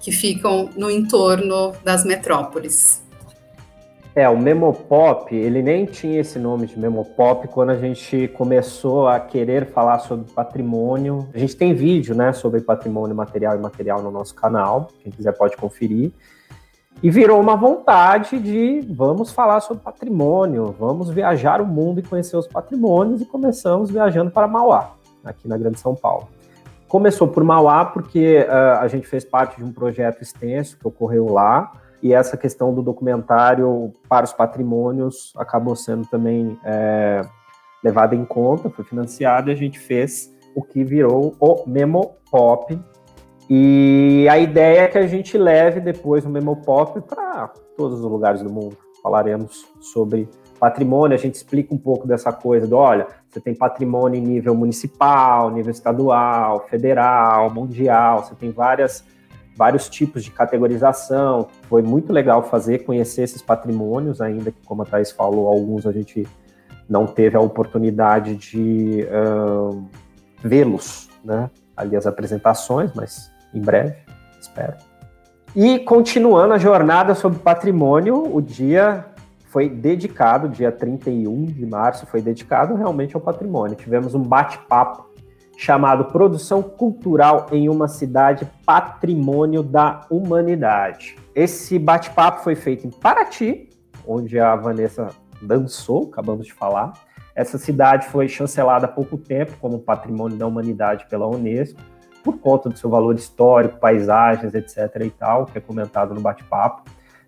que 0.00 0.10
ficam 0.10 0.70
no 0.76 0.90
entorno 0.90 1.72
das 1.84 2.04
metrópoles. 2.04 3.03
É, 4.16 4.28
o 4.28 4.38
Memopop, 4.38 5.34
ele 5.34 5.60
nem 5.60 5.86
tinha 5.86 6.20
esse 6.20 6.38
nome 6.38 6.68
de 6.68 6.78
Memopop 6.78 7.48
quando 7.48 7.70
a 7.70 7.76
gente 7.76 8.28
começou 8.28 9.08
a 9.08 9.18
querer 9.18 9.66
falar 9.66 9.98
sobre 9.98 10.30
patrimônio. 10.30 11.28
A 11.34 11.38
gente 11.38 11.56
tem 11.56 11.74
vídeo, 11.74 12.14
né, 12.14 12.32
sobre 12.32 12.60
patrimônio 12.60 13.16
material 13.16 13.56
e 13.56 13.58
material 13.58 14.00
no 14.00 14.12
nosso 14.12 14.32
canal, 14.32 14.88
quem 15.02 15.10
quiser 15.10 15.32
pode 15.32 15.56
conferir. 15.56 16.12
E 17.02 17.10
virou 17.10 17.40
uma 17.40 17.56
vontade 17.56 18.38
de 18.38 18.82
vamos 18.88 19.32
falar 19.32 19.58
sobre 19.58 19.82
patrimônio, 19.82 20.72
vamos 20.78 21.10
viajar 21.10 21.60
o 21.60 21.66
mundo 21.66 21.98
e 21.98 22.02
conhecer 22.04 22.36
os 22.36 22.46
patrimônios 22.46 23.20
e 23.20 23.26
começamos 23.26 23.90
viajando 23.90 24.30
para 24.30 24.46
Mauá, 24.46 24.92
aqui 25.24 25.48
na 25.48 25.58
Grande 25.58 25.80
São 25.80 25.92
Paulo. 25.92 26.28
Começou 26.86 27.26
por 27.26 27.42
Mauá 27.42 27.84
porque 27.84 28.46
uh, 28.48 28.78
a 28.78 28.86
gente 28.86 29.08
fez 29.08 29.24
parte 29.24 29.56
de 29.56 29.64
um 29.64 29.72
projeto 29.72 30.22
extenso 30.22 30.78
que 30.78 30.86
ocorreu 30.86 31.26
lá, 31.32 31.72
e 32.04 32.12
essa 32.12 32.36
questão 32.36 32.74
do 32.74 32.82
documentário 32.82 33.90
para 34.06 34.26
os 34.26 34.32
patrimônios 34.34 35.32
acabou 35.38 35.74
sendo 35.74 36.06
também 36.06 36.58
é, 36.62 37.22
levada 37.82 38.14
em 38.14 38.26
conta, 38.26 38.68
foi 38.68 38.84
financiado 38.84 39.48
e 39.48 39.52
a 39.54 39.56
gente 39.56 39.78
fez 39.78 40.30
o 40.54 40.62
que 40.62 40.84
virou 40.84 41.34
o 41.40 41.64
Memo 41.66 42.16
Pop. 42.30 42.78
E 43.48 44.26
a 44.30 44.38
ideia 44.38 44.82
é 44.82 44.88
que 44.88 44.98
a 44.98 45.06
gente 45.06 45.38
leve 45.38 45.80
depois 45.80 46.26
o 46.26 46.28
Memo 46.28 46.56
Pop 46.56 47.00
para 47.00 47.48
todos 47.74 48.00
os 48.00 48.04
lugares 48.04 48.42
do 48.42 48.52
mundo. 48.52 48.76
Falaremos 49.02 49.66
sobre 49.80 50.28
patrimônio, 50.60 51.14
a 51.14 51.20
gente 51.20 51.36
explica 51.36 51.74
um 51.74 51.78
pouco 51.78 52.06
dessa 52.06 52.30
coisa 52.30 52.66
do, 52.66 52.76
olha, 52.76 53.06
você 53.30 53.40
tem 53.40 53.54
patrimônio 53.54 54.20
em 54.20 54.22
nível 54.22 54.54
municipal, 54.54 55.50
nível 55.50 55.70
estadual, 55.70 56.66
federal, 56.68 57.48
mundial, 57.48 58.24
você 58.24 58.34
tem 58.34 58.50
várias 58.50 59.02
vários 59.56 59.88
tipos 59.88 60.24
de 60.24 60.30
categorização. 60.30 61.48
Foi 61.68 61.82
muito 61.82 62.12
legal 62.12 62.42
fazer, 62.42 62.84
conhecer 62.84 63.22
esses 63.22 63.42
patrimônios, 63.42 64.20
ainda 64.20 64.50
que, 64.50 64.58
como 64.64 64.82
a 64.82 64.84
Thais 64.84 65.10
falou, 65.10 65.46
alguns 65.48 65.86
a 65.86 65.92
gente 65.92 66.26
não 66.88 67.06
teve 67.06 67.36
a 67.36 67.40
oportunidade 67.40 68.36
de 68.36 69.06
uh, 69.08 69.84
vê-los, 70.42 71.08
né? 71.24 71.50
Ali 71.76 71.96
as 71.96 72.06
apresentações, 72.06 72.92
mas 72.94 73.30
em 73.52 73.60
breve, 73.60 73.96
espero. 74.40 74.76
E 75.56 75.78
continuando 75.78 76.52
a 76.52 76.58
jornada 76.58 77.14
sobre 77.14 77.38
patrimônio, 77.38 78.34
o 78.34 78.42
dia 78.42 79.06
foi 79.46 79.68
dedicado, 79.68 80.48
dia 80.48 80.72
31 80.72 81.46
de 81.46 81.64
março, 81.64 82.06
foi 82.06 82.20
dedicado 82.20 82.74
realmente 82.74 83.14
ao 83.14 83.20
patrimônio. 83.20 83.76
Tivemos 83.76 84.14
um 84.14 84.22
bate-papo 84.22 85.13
chamado 85.56 86.06
Produção 86.06 86.62
Cultural 86.62 87.46
em 87.52 87.68
uma 87.68 87.88
Cidade 87.88 88.48
Patrimônio 88.64 89.62
da 89.62 90.06
Humanidade. 90.10 91.16
Esse 91.34 91.78
bate-papo 91.78 92.42
foi 92.42 92.54
feito 92.54 92.86
em 92.86 92.90
Paraty, 92.90 93.68
onde 94.06 94.38
a 94.38 94.54
Vanessa 94.56 95.08
dançou, 95.40 96.08
acabamos 96.12 96.46
de 96.46 96.52
falar. 96.52 96.92
Essa 97.34 97.58
cidade 97.58 98.06
foi 98.06 98.28
chancelada 98.28 98.86
há 98.86 98.88
pouco 98.88 99.18
tempo 99.18 99.52
como 99.60 99.80
Patrimônio 99.80 100.36
da 100.36 100.46
Humanidade 100.46 101.06
pela 101.08 101.26
Unesco, 101.26 101.80
por 102.22 102.38
conta 102.38 102.68
do 102.68 102.78
seu 102.78 102.88
valor 102.88 103.14
histórico, 103.16 103.78
paisagens, 103.78 104.54
etc. 104.54 105.02
e 105.04 105.10
tal, 105.10 105.46
que 105.46 105.58
é 105.58 105.60
comentado 105.60 106.14
no 106.14 106.20
bate-papo. 106.20 106.82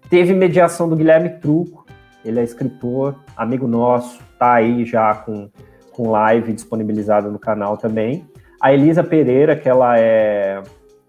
Teve 0.09 0.33
mediação 0.35 0.89
do 0.89 0.97
Guilherme 0.97 1.31
Truco, 1.41 1.85
ele 2.25 2.41
é 2.41 2.45
escritor, 2.45 3.17
amigo 3.37 3.67
nosso, 3.67 4.21
tá 4.39 4.55
aí 4.55 4.85
já 4.85 5.15
com, 5.15 5.51
com 5.96 6.11
live 6.11 6.52
disponibilizada 6.52 7.30
no 7.30 7.38
canal 7.38 7.78
também. 7.78 8.28
A 8.61 8.72
Elisa 8.72 9.02
Pereira, 9.02 9.56
que 9.56 9.66
ela 9.68 9.98
é 9.98 10.62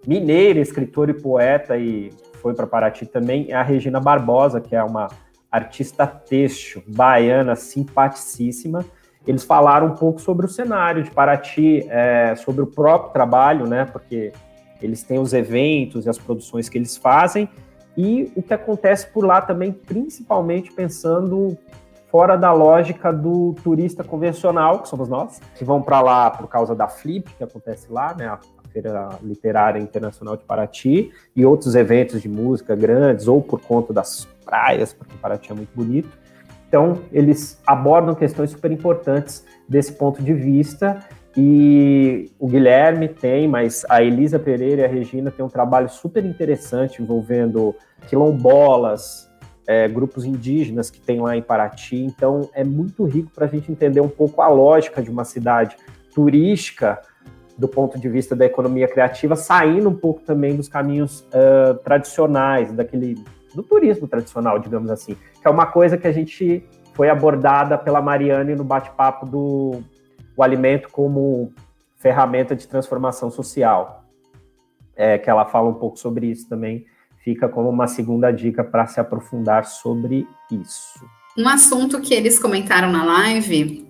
mineira, 0.07 0.59
escritora 0.59 1.11
e 1.11 1.13
poeta 1.13 1.77
e 1.77 2.09
foi 2.41 2.53
para 2.53 2.65
Paraty 2.65 3.05
também. 3.05 3.47
É 3.49 3.55
a 3.55 3.63
Regina 3.63 3.99
Barbosa, 3.99 4.61
que 4.61 4.73
é 4.73 4.81
uma 4.81 5.09
artista 5.51 6.07
têxtil 6.07 6.81
baiana 6.87 7.55
simpaticíssima. 7.55 8.85
Eles 9.25 9.43
falaram 9.43 9.87
um 9.87 9.95
pouco 9.95 10.21
sobre 10.21 10.45
o 10.45 10.49
cenário 10.49 11.03
de 11.03 11.11
Paraty, 11.11 11.85
é, 11.89 12.33
sobre 12.37 12.61
o 12.61 12.67
próprio 12.67 13.11
trabalho, 13.11 13.67
né? 13.67 13.83
Porque 13.83 14.31
eles 14.81 15.03
têm 15.03 15.19
os 15.19 15.33
eventos 15.33 16.05
e 16.05 16.09
as 16.09 16.17
produções 16.17 16.69
que 16.69 16.77
eles 16.77 16.95
fazem 16.95 17.49
e 17.97 18.31
o 18.35 18.41
que 18.43 18.53
acontece 18.53 19.07
por 19.07 19.25
lá 19.25 19.41
também, 19.41 19.71
principalmente 19.71 20.71
pensando 20.71 21.57
fora 22.09 22.35
da 22.35 22.51
lógica 22.53 23.11
do 23.11 23.53
turista 23.63 24.03
convencional, 24.03 24.79
que 24.79 24.89
somos 24.89 25.09
nós, 25.09 25.39
que 25.55 25.63
vão 25.63 25.81
para 25.81 26.01
lá 26.01 26.31
por 26.31 26.47
causa 26.47 26.73
da 26.73 26.87
Flip, 26.87 27.29
que 27.37 27.43
acontece 27.43 27.91
lá, 27.91 28.15
né, 28.15 28.27
a 28.27 28.39
Feira 28.71 29.09
Literária 29.21 29.79
Internacional 29.79 30.37
de 30.37 30.43
Paraty, 30.43 31.11
e 31.35 31.45
outros 31.45 31.75
eventos 31.75 32.21
de 32.21 32.29
música 32.29 32.75
grandes, 32.75 33.27
ou 33.27 33.41
por 33.41 33.59
conta 33.61 33.93
das 33.93 34.27
praias, 34.45 34.93
porque 34.93 35.15
Paraty 35.21 35.51
é 35.51 35.55
muito 35.55 35.71
bonito. 35.75 36.09
Então, 36.67 36.99
eles 37.11 37.61
abordam 37.65 38.13
questões 38.13 38.51
super 38.51 38.71
importantes 38.71 39.45
desse 39.67 39.93
ponto 39.93 40.21
de 40.21 40.33
vista 40.33 41.03
e 41.35 42.31
o 42.39 42.47
Guilherme 42.47 43.07
tem, 43.07 43.47
mas 43.47 43.85
a 43.87 44.01
Elisa 44.01 44.39
Pereira 44.39 44.81
e 44.81 44.85
a 44.85 44.87
Regina 44.87 45.29
têm 45.29 45.45
um 45.45 45.49
trabalho 45.49 45.87
super 45.87 46.25
interessante 46.25 47.01
envolvendo 47.01 47.75
quilombolas, 48.07 49.26
é, 49.67 49.87
grupos 49.87 50.23
indígenas 50.23 50.89
que 50.89 50.99
tem 50.99 51.19
lá 51.19 51.35
em 51.35 51.41
Paraty. 51.41 51.97
Então, 51.97 52.49
é 52.53 52.63
muito 52.63 53.03
rico 53.03 53.29
para 53.35 53.45
a 53.45 53.49
gente 53.49 53.69
entender 53.69 53.99
um 53.99 54.07
pouco 54.07 54.41
a 54.41 54.47
lógica 54.47 55.01
de 55.03 55.11
uma 55.11 55.25
cidade 55.25 55.75
turística 56.15 56.99
do 57.57 57.67
ponto 57.67 57.99
de 57.99 58.07
vista 58.07 58.35
da 58.35 58.45
economia 58.45 58.87
criativa, 58.87 59.35
saindo 59.35 59.89
um 59.89 59.95
pouco 59.95 60.21
também 60.21 60.55
dos 60.55 60.69
caminhos 60.69 61.21
uh, 61.21 61.73
tradicionais, 61.83 62.71
daquele 62.71 63.15
do 63.53 63.63
turismo 63.63 64.07
tradicional, 64.07 64.59
digamos 64.59 64.89
assim, 64.91 65.15
que 65.41 65.47
é 65.47 65.49
uma 65.49 65.65
coisa 65.65 65.97
que 65.97 66.07
a 66.07 66.11
gente 66.11 66.63
foi 66.93 67.09
abordada 67.09 67.77
pela 67.77 68.01
Mariane 68.01 68.55
no 68.55 68.63
bate-papo 68.63 69.25
do 69.25 69.81
o 70.35 70.43
alimento 70.43 70.89
como 70.89 71.51
ferramenta 71.95 72.55
de 72.55 72.67
transformação 72.67 73.31
social, 73.31 74.05
é, 74.95 75.17
que 75.17 75.27
ela 75.27 75.45
fala 75.45 75.67
um 75.67 75.73
pouco 75.73 75.97
sobre 75.97 76.27
isso 76.27 76.47
também, 76.47 76.85
fica 77.27 77.49
como 77.49 77.69
uma 77.69 77.87
segunda 77.87 78.31
dica 78.31 78.63
para 78.63 78.87
se 78.87 79.01
aprofundar 79.01 79.65
sobre 79.65 80.25
isso. 80.49 81.05
Um 81.37 81.45
assunto 81.45 81.99
que 81.99 82.13
eles 82.13 82.39
comentaram 82.39 82.89
na 82.89 83.03
live 83.03 83.85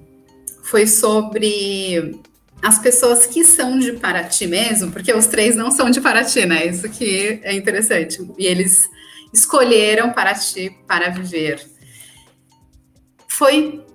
foi 0.63 0.88
sobre 0.88 2.19
as 2.63 2.80
pessoas 2.80 3.28
que 3.28 3.43
são 3.43 3.78
de 3.78 3.93
Paraty 3.93 4.47
mesmo, 4.47 4.91
porque 4.91 5.13
os 5.13 5.28
três 5.28 5.56
não 5.56 5.69
são 5.69 5.91
de 5.91 6.02
Paraty, 6.02 6.47
né? 6.47 6.65
Isso 6.65 6.89
que 6.89 7.39
é 7.43 7.54
interessante. 7.56 8.28
E 8.39 8.47
eles 8.47 8.89
escolheram 9.32 10.12
Paraty 10.13 10.76
para 10.88 11.10
viver. 11.10 11.63
Foi 13.28 13.86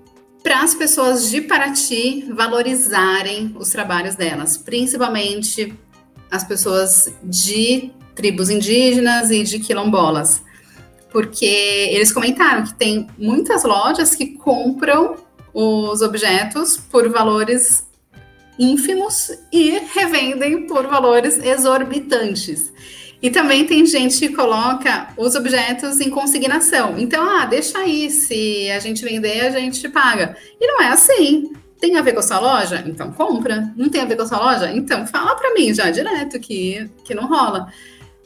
para 0.40 0.62
as 0.62 0.72
pessoas 0.72 1.28
de 1.28 1.40
Paraty 1.40 2.33
valorizarem 2.33 3.57
os 3.59 3.70
trabalhos 3.70 4.14
delas, 4.14 4.57
principalmente 4.57 5.76
as 6.31 6.44
pessoas 6.44 7.12
de 7.24 7.92
tribos 8.14 8.51
indígenas 8.51 9.31
e 9.31 9.42
de 9.42 9.59
quilombolas, 9.59 10.42
porque 11.11 11.44
eles 11.44 12.12
comentaram 12.12 12.64
que 12.64 12.75
tem 12.75 13.07
muitas 13.18 13.64
lojas 13.64 14.14
que 14.14 14.27
compram 14.27 15.16
os 15.53 16.01
objetos 16.01 16.77
por 16.77 17.09
valores 17.09 17.87
ínfimos 18.59 19.31
e 19.53 19.79
revendem 19.94 20.66
por 20.66 20.87
valores 20.87 21.38
exorbitantes. 21.38 22.72
E 23.22 23.31
também 23.31 23.64
tem 23.64 23.87
gente 23.87 24.18
que 24.18 24.35
coloca 24.35 25.09
os 25.16 25.37
objetos 25.37 26.01
em 26.01 26.11
consignação. 26.11 26.98
Então, 26.98 27.22
ah, 27.22 27.46
deixa 27.46 27.79
aí, 27.79 28.11
se 28.11 28.68
a 28.70 28.81
gente 28.81 29.05
vender, 29.05 29.42
a 29.42 29.51
gente 29.51 29.88
paga. 29.88 30.37
E 30.61 30.66
não 30.66 30.83
é 30.83 30.88
assim. 30.88 31.53
Tem 31.81 31.96
a 31.96 32.03
ver 32.03 32.14
com 32.14 32.18
a 32.18 32.22
sua 32.22 32.40
loja? 32.40 32.83
Então 32.85 33.12
compra. 33.12 33.72
Não 33.77 33.88
tem 33.88 34.01
a 34.01 34.05
ver 34.05 34.16
com 34.16 34.22
a 34.22 34.27
sua 34.27 34.38
loja? 34.38 34.72
Então 34.72 35.07
fala 35.07 35.37
para 35.37 35.55
mim 35.55 35.72
já 35.72 35.90
direto 35.90 36.40
que, 36.40 36.90
que 37.05 37.14
não 37.14 37.29
rola. 37.29 37.72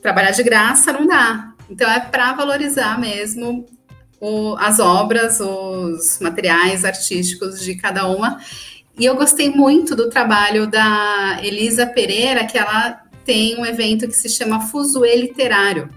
Trabalhar 0.02 0.30
de 0.30 0.42
graça 0.42 0.92
não 0.92 1.06
dá. 1.06 1.52
Então 1.68 1.90
é 1.90 2.00
para 2.00 2.32
valorizar 2.32 2.98
mesmo 3.00 3.66
o, 4.20 4.56
as 4.58 4.78
obras, 4.78 5.40
os 5.40 6.18
materiais 6.20 6.84
artísticos 6.84 7.60
de 7.60 7.74
cada 7.74 8.06
uma. 8.06 8.38
E 8.98 9.04
eu 9.04 9.14
gostei 9.14 9.50
muito 9.50 9.94
do 9.94 10.08
trabalho 10.08 10.66
da 10.66 11.38
Elisa 11.42 11.86
Pereira, 11.86 12.46
que 12.46 12.56
ela 12.56 13.02
tem 13.24 13.58
um 13.60 13.66
evento 13.66 14.06
que 14.06 14.14
se 14.14 14.28
chama 14.28 14.60
Fuzue 14.68 15.14
Literário, 15.16 15.90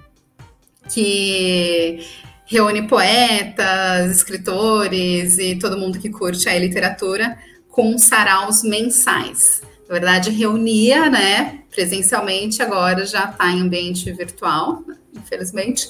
que 0.91 1.99
reúne 2.45 2.87
poetas, 2.87 4.17
escritores 4.17 5.37
e 5.37 5.55
todo 5.55 5.77
mundo 5.77 5.99
que 5.99 6.09
curte 6.09 6.49
a 6.49 6.57
literatura 6.57 7.37
com 7.69 7.97
saraus 7.97 8.63
mensais. 8.63 9.61
Na 9.89 9.95
verdade, 9.95 10.29
reunia, 10.29 11.09
né, 11.09 11.61
presencialmente, 11.71 12.61
agora 12.61 13.07
já 13.07 13.23
está 13.25 13.49
em 13.49 13.61
ambiente 13.61 14.11
virtual, 14.11 14.83
infelizmente, 15.17 15.89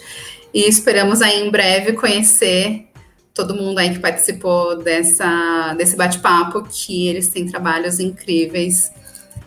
e 0.53 0.61
esperamos 0.61 1.21
aí 1.21 1.41
em 1.41 1.51
breve 1.51 1.91
conhecer 1.91 2.87
todo 3.33 3.53
mundo 3.53 3.77
aí 3.77 3.89
que 3.89 3.99
participou 3.99 4.81
dessa, 4.81 5.73
desse 5.77 5.97
bate-papo, 5.97 6.63
que 6.63 7.09
eles 7.09 7.27
têm 7.27 7.45
trabalhos 7.45 7.99
incríveis. 7.99 8.89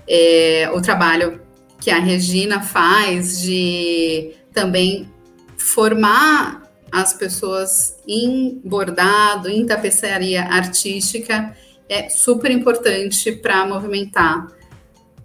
É, 0.07 0.71
o 0.75 0.83
trabalho 0.83 1.41
que 1.81 1.91
a 1.91 1.99
Regina 1.99 2.61
faz 2.61 3.41
de 3.41 4.33
também 4.53 5.11
formar 5.57 6.71
as 6.91 7.15
pessoas 7.15 7.97
em 8.07 8.61
bordado, 8.63 9.49
em 9.49 9.65
tapeçaria 9.65 10.43
artística, 10.43 11.57
é 11.93 12.09
super 12.09 12.51
importante 12.51 13.31
para 13.33 13.67
movimentar 13.67 14.47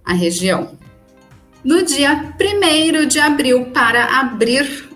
a 0.03 0.13
região. 0.13 0.77
No 1.63 1.81
dia 1.81 2.33
1 2.39 3.07
de 3.07 3.19
abril, 3.19 3.71
para 3.71 4.19
abrir 4.19 4.89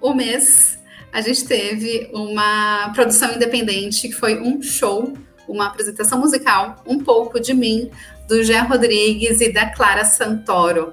o 0.00 0.14
mês, 0.14 0.78
a 1.12 1.20
gente 1.20 1.44
teve 1.44 2.10
uma 2.12 2.90
produção 2.94 3.34
independente 3.34 4.08
que 4.08 4.14
foi 4.14 4.40
um 4.40 4.62
show, 4.62 5.12
uma 5.46 5.66
apresentação 5.66 6.18
musical, 6.18 6.82
um 6.86 6.98
pouco 6.98 7.38
de 7.38 7.54
mim, 7.54 7.90
do 8.26 8.42
Gé 8.42 8.60
Rodrigues 8.60 9.40
e 9.40 9.52
da 9.52 9.66
Clara 9.70 10.04
Santoro. 10.04 10.92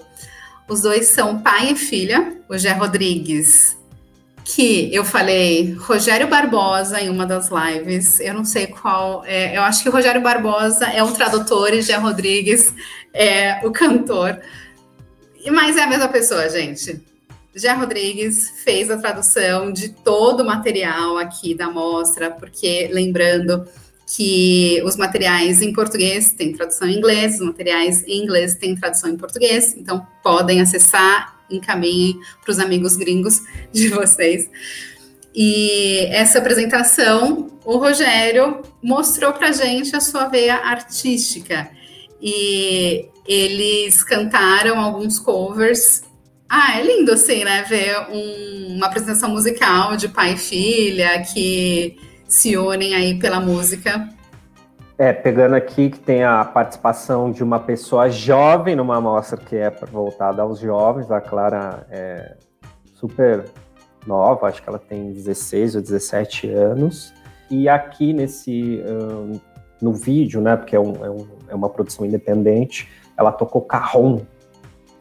Os 0.67 0.81
dois 0.81 1.07
são 1.07 1.39
pai 1.39 1.71
e 1.71 1.75
filha. 1.75 2.37
O 2.49 2.57
Gé 2.57 2.71
Rodrigues, 2.71 3.77
que 4.45 4.93
eu 4.93 5.03
falei 5.03 5.73
Rogério 5.73 6.27
Barbosa 6.27 7.01
em 7.01 7.10
uma 7.10 7.25
das 7.25 7.49
lives. 7.49 8.19
Eu 8.19 8.36
não 8.36 8.45
sei 8.45 8.67
qual. 8.67 9.25
É, 9.25 9.58
eu 9.58 9.63
acho 9.63 9.81
que 9.81 9.89
o 9.89 9.91
Rogério 9.91 10.21
Barbosa 10.21 10.86
é 10.86 11.03
o 11.03 11.12
tradutor 11.12 11.73
e 11.73 11.81
Gé 11.81 11.95
Rodrigues 11.95 12.71
é 13.12 13.65
o 13.65 13.71
cantor. 13.71 14.39
Mas 15.51 15.75
é 15.77 15.84
a 15.84 15.88
mesma 15.88 16.08
pessoa, 16.08 16.47
gente. 16.47 17.03
Gé 17.55 17.73
Rodrigues 17.73 18.51
fez 18.63 18.91
a 18.91 18.97
tradução 18.97 19.71
de 19.71 19.89
todo 19.89 20.41
o 20.41 20.45
material 20.45 21.17
aqui 21.17 21.55
da 21.55 21.69
mostra, 21.69 22.29
porque 22.29 22.89
lembrando 22.91 23.65
que 24.05 24.79
os 24.86 24.95
materiais 24.95 25.62
em 25.62 25.73
português 25.73 26.31
têm 26.31 26.53
tradução 26.53 26.88
em 26.88 26.97
inglês, 26.97 27.39
os 27.39 27.47
materiais 27.47 28.03
em 28.05 28.21
inglês 28.23 28.55
têm 28.55 28.75
tradução 28.75 29.10
em 29.10 29.17
português, 29.17 29.73
então 29.75 30.05
podem 30.21 30.62
acessar, 30.62 31.34
encaminhem 31.49 32.19
para 32.41 32.51
os 32.51 32.60
amigos 32.60 32.95
gringos 32.95 33.41
de 33.71 33.89
vocês. 33.89 34.49
E 35.36 36.05
essa 36.12 36.39
apresentação, 36.39 37.51
o 37.65 37.77
Rogério 37.77 38.62
mostrou 38.81 39.34
para 39.34 39.51
gente 39.51 39.95
a 39.95 39.99
sua 39.99 40.27
veia 40.27 40.55
artística. 40.55 41.69
E 42.21 43.10
eles 43.27 44.01
cantaram 44.03 44.79
alguns 44.79 45.19
covers. 45.19 46.03
Ah, 46.47 46.79
é 46.79 46.84
lindo 46.84 47.12
assim, 47.12 47.43
né? 47.43 47.63
Ver 47.63 47.97
um, 48.10 48.75
uma 48.77 48.86
apresentação 48.86 49.29
musical 49.29 49.97
de 49.97 50.08
pai 50.08 50.34
e 50.34 50.38
filha 50.38 51.21
que 51.21 51.97
se 52.27 52.55
unem 52.55 52.95
aí 52.95 53.19
pela 53.19 53.39
música. 53.39 54.08
É, 54.97 55.12
pegando 55.12 55.55
aqui 55.55 55.89
que 55.89 55.99
tem 55.99 56.23
a 56.23 56.45
participação 56.45 57.29
de 57.29 57.43
uma 57.43 57.60
pessoa 57.60 58.10
jovem 58.10 58.77
numa 58.77 58.95
amostra 58.95 59.38
que 59.38 59.58
é 59.58 59.69
voltada 59.69 60.41
aos 60.41 60.60
jovens, 60.60 61.12
a 61.12 61.19
Clara 61.19 61.86
é 61.89 62.38
super 62.93 63.43
nova, 64.08 64.47
acho 64.47 64.63
que 64.63 64.69
ela 64.69 64.79
tem 64.79 65.12
16 65.12 65.75
ou 65.75 65.81
17 65.81 66.49
anos. 66.49 67.13
E 67.51 67.67
aqui 67.67 68.13
nesse 68.13 68.81
um, 68.88 69.39
no 69.81 69.91
vídeo, 69.91 70.39
né, 70.39 70.55
porque 70.55 70.77
é, 70.77 70.79
um, 70.79 71.05
é, 71.05 71.10
um, 71.10 71.27
é, 71.49 71.55
uma 71.55 71.69
produção 71.69 72.05
independente, 72.05 72.89
ela 73.17 73.34
tocou 73.34 73.62
carrom. 73.62 74.21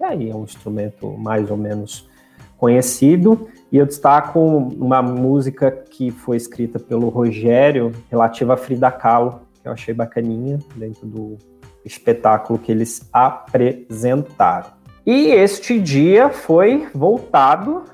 E 0.00 0.04
aí 0.04 0.30
é 0.30 0.34
um 0.34 0.42
instrumento 0.42 1.16
mais 1.16 1.52
ou 1.52 1.56
menos 1.56 2.08
conhecido. 2.56 3.48
E 3.70 3.78
eu 3.78 3.86
destaco 3.86 4.40
uma 4.40 5.00
música 5.00 5.70
que 5.70 6.10
foi 6.10 6.36
escrita 6.36 6.80
pelo 6.80 7.08
Rogério, 7.08 7.92
relativa 8.10 8.54
a 8.54 8.56
Frida 8.56 8.90
Kahlo, 8.90 9.43
eu 9.64 9.72
achei 9.72 9.94
bacaninha 9.94 10.58
dentro 10.76 11.06
do 11.06 11.38
espetáculo 11.84 12.58
que 12.58 12.70
eles 12.70 13.08
apresentaram. 13.12 14.72
E 15.06 15.28
este 15.28 15.78
dia 15.80 16.30
foi 16.30 16.88
voltado 16.94 17.84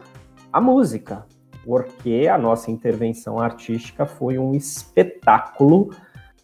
à 0.53 0.61
música, 0.61 1.27
porque 1.65 2.29
a 2.31 2.39
nossa 2.39 2.71
intervenção 2.71 3.39
artística 3.39 4.07
foi 4.07 4.39
um 4.39 4.55
espetáculo 4.55 5.91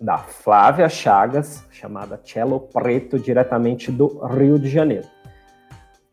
da 0.01 0.19
Flávia 0.19 0.89
Chagas, 0.89 1.65
chamada 1.71 2.21
Cello 2.23 2.61
Preto, 2.61 3.19
diretamente 3.19 3.91
do 3.91 4.19
Rio 4.27 4.59
de 4.59 4.69
Janeiro. 4.69 5.07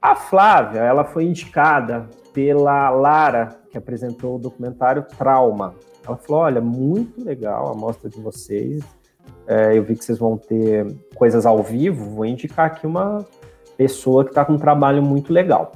A 0.02 0.16
Flávia, 0.16 0.80
ela 0.80 1.04
foi 1.04 1.26
indicada 1.26 2.10
pela 2.34 2.90
Lara, 2.90 3.58
que 3.70 3.78
apresentou 3.78 4.36
o 4.36 4.40
documentário 4.40 5.06
Trauma. 5.18 5.76
Ela 6.06 6.18
falou: 6.18 6.42
olha, 6.42 6.62
muito 6.62 7.24
legal 7.24 7.72
a 7.72 7.76
mostra 7.76 8.10
de 8.10 8.20
vocês. 8.20 8.84
É, 9.48 9.78
eu 9.78 9.84
vi 9.84 9.96
que 9.96 10.06
vocês 10.06 10.18
vão 10.18 10.38
ter 10.38 10.88
coisas 11.16 11.46
ao 11.46 11.62
vivo. 11.62 12.12
Vou 12.12 12.26
indicar 12.26 12.68
aqui 12.68 12.88
uma 12.88 13.26
pessoa 13.78 14.24
que 14.24 14.32
está 14.32 14.46
com 14.46 14.54
um 14.54 14.58
trabalho 14.58 15.02
muito 15.02 15.34
legal. 15.34 15.74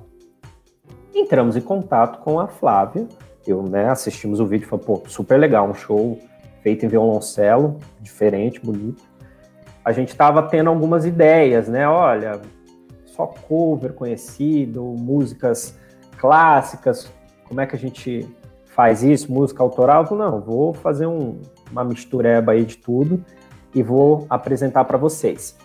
Entramos 1.13 1.55
em 1.55 1.61
contato 1.61 2.19
com 2.19 2.39
a 2.39 2.47
Flávia. 2.47 3.07
Eu, 3.45 3.63
né, 3.63 3.89
assistimos 3.89 4.39
o 4.39 4.45
vídeo 4.45 4.65
e 4.65 4.67
falei, 4.69 4.85
pô, 4.85 5.01
super 5.07 5.37
legal, 5.37 5.67
um 5.67 5.73
show 5.73 6.17
feito 6.61 6.85
em 6.85 6.89
violoncelo, 6.89 7.79
diferente, 8.01 8.59
bonito. 8.59 9.01
A 9.83 9.93
gente 9.93 10.09
estava 10.09 10.43
tendo 10.43 10.69
algumas 10.69 11.05
ideias, 11.05 11.69
né? 11.69 11.87
Olha, 11.87 12.41
só 13.05 13.25
cover 13.25 13.93
conhecido, 13.93 14.83
músicas 14.83 15.77
clássicas, 16.17 17.09
como 17.47 17.61
é 17.61 17.65
que 17.65 17.75
a 17.75 17.79
gente 17.79 18.27
faz 18.65 19.01
isso? 19.01 19.31
Música 19.31 19.63
autoral? 19.63 20.05
Não, 20.11 20.41
vou 20.41 20.73
fazer 20.73 21.07
um, 21.07 21.39
uma 21.71 21.85
mistureba 21.85 22.51
aí 22.51 22.65
de 22.65 22.77
tudo 22.77 23.23
e 23.73 23.83
vou 23.83 24.25
apresentar 24.29 24.85
para 24.85 24.97
vocês. 24.97 25.55